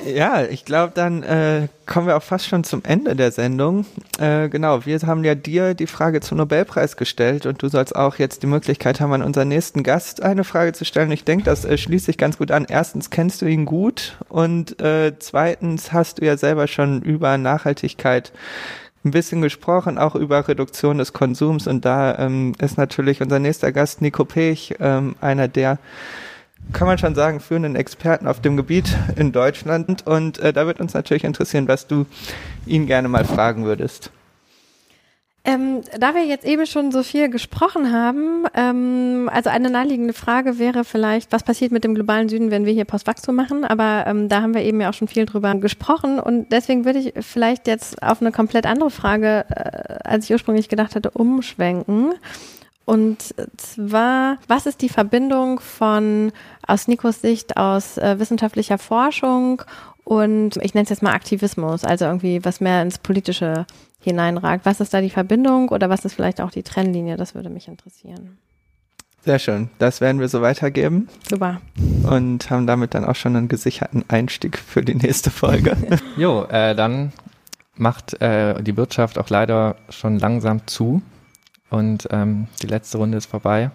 [0.07, 3.85] Ja, ich glaube, dann äh, kommen wir auch fast schon zum Ende der Sendung.
[4.19, 8.17] Äh, genau, wir haben ja dir die Frage zum Nobelpreis gestellt und du sollst auch
[8.17, 11.11] jetzt die Möglichkeit haben, an unseren nächsten Gast eine Frage zu stellen.
[11.11, 12.67] Ich denke, das äh, schließt sich ganz gut an.
[12.69, 18.33] Erstens kennst du ihn gut und äh, zweitens hast du ja selber schon über Nachhaltigkeit
[19.05, 23.73] ein bisschen gesprochen, auch über Reduktion des Konsums und da ähm, ist natürlich unser nächster
[23.73, 25.79] Gast Nico Pech, ähm, einer der
[26.73, 30.07] kann man schon sagen, führenden Experten auf dem Gebiet in Deutschland.
[30.07, 32.07] Und äh, da wird uns natürlich interessieren, was du
[32.67, 34.11] ihn gerne mal fragen würdest.
[35.43, 40.59] Ähm, da wir jetzt eben schon so viel gesprochen haben, ähm, also eine naheliegende Frage
[40.59, 43.65] wäre vielleicht, was passiert mit dem globalen Süden, wenn wir hier Postwachstum machen?
[43.65, 46.99] Aber ähm, da haben wir eben ja auch schon viel drüber gesprochen und deswegen würde
[46.99, 52.13] ich vielleicht jetzt auf eine komplett andere Frage, äh, als ich ursprünglich gedacht hatte, umschwenken.
[52.91, 56.33] Und zwar, was ist die Verbindung von,
[56.67, 59.63] aus Nikos Sicht, aus äh, wissenschaftlicher Forschung
[60.03, 63.65] und ich nenne es jetzt mal Aktivismus, also irgendwie was mehr ins Politische
[64.01, 64.67] hineinragt.
[64.67, 67.17] Was ist da die Verbindung oder was ist vielleicht auch die Trennlinie?
[67.17, 68.39] Das würde mich interessieren.
[69.25, 69.71] Sehr schön.
[69.79, 71.09] Das werden wir so weitergeben.
[71.29, 71.61] Super.
[72.03, 75.77] Und haben damit dann auch schon einen gesicherten Einstieg für die nächste Folge.
[76.17, 77.13] jo, äh, dann
[77.77, 81.03] macht äh, die Wirtschaft auch leider schon langsam zu.
[81.71, 83.71] Und ähm, die letzte Runde ist vorbei.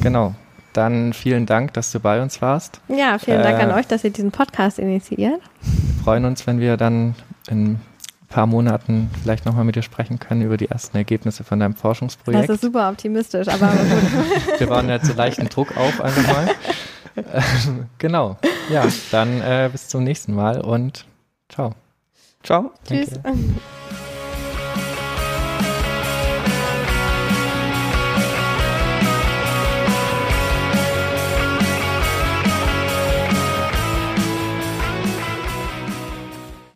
[0.00, 0.34] Genau.
[0.72, 2.80] Dann vielen Dank, dass du bei uns warst.
[2.88, 5.40] Ja, vielen Dank an äh, euch, dass ihr diesen Podcast initiiert.
[5.62, 7.14] Wir freuen uns, wenn wir dann
[7.48, 7.80] in ein
[8.28, 12.48] paar Monaten vielleicht nochmal mit dir sprechen können über die ersten Ergebnisse von deinem Forschungsprojekt.
[12.48, 14.60] Das ist super optimistisch, aber gut.
[14.60, 16.48] wir bauen jetzt so leichten Druck auf einfach mal.
[17.98, 18.36] genau.
[18.70, 21.06] Ja, dann äh, bis zum nächsten Mal und
[21.48, 21.72] ciao.
[22.42, 22.70] Ciao.
[22.86, 23.10] Tschüss.
[23.22, 23.40] Danke.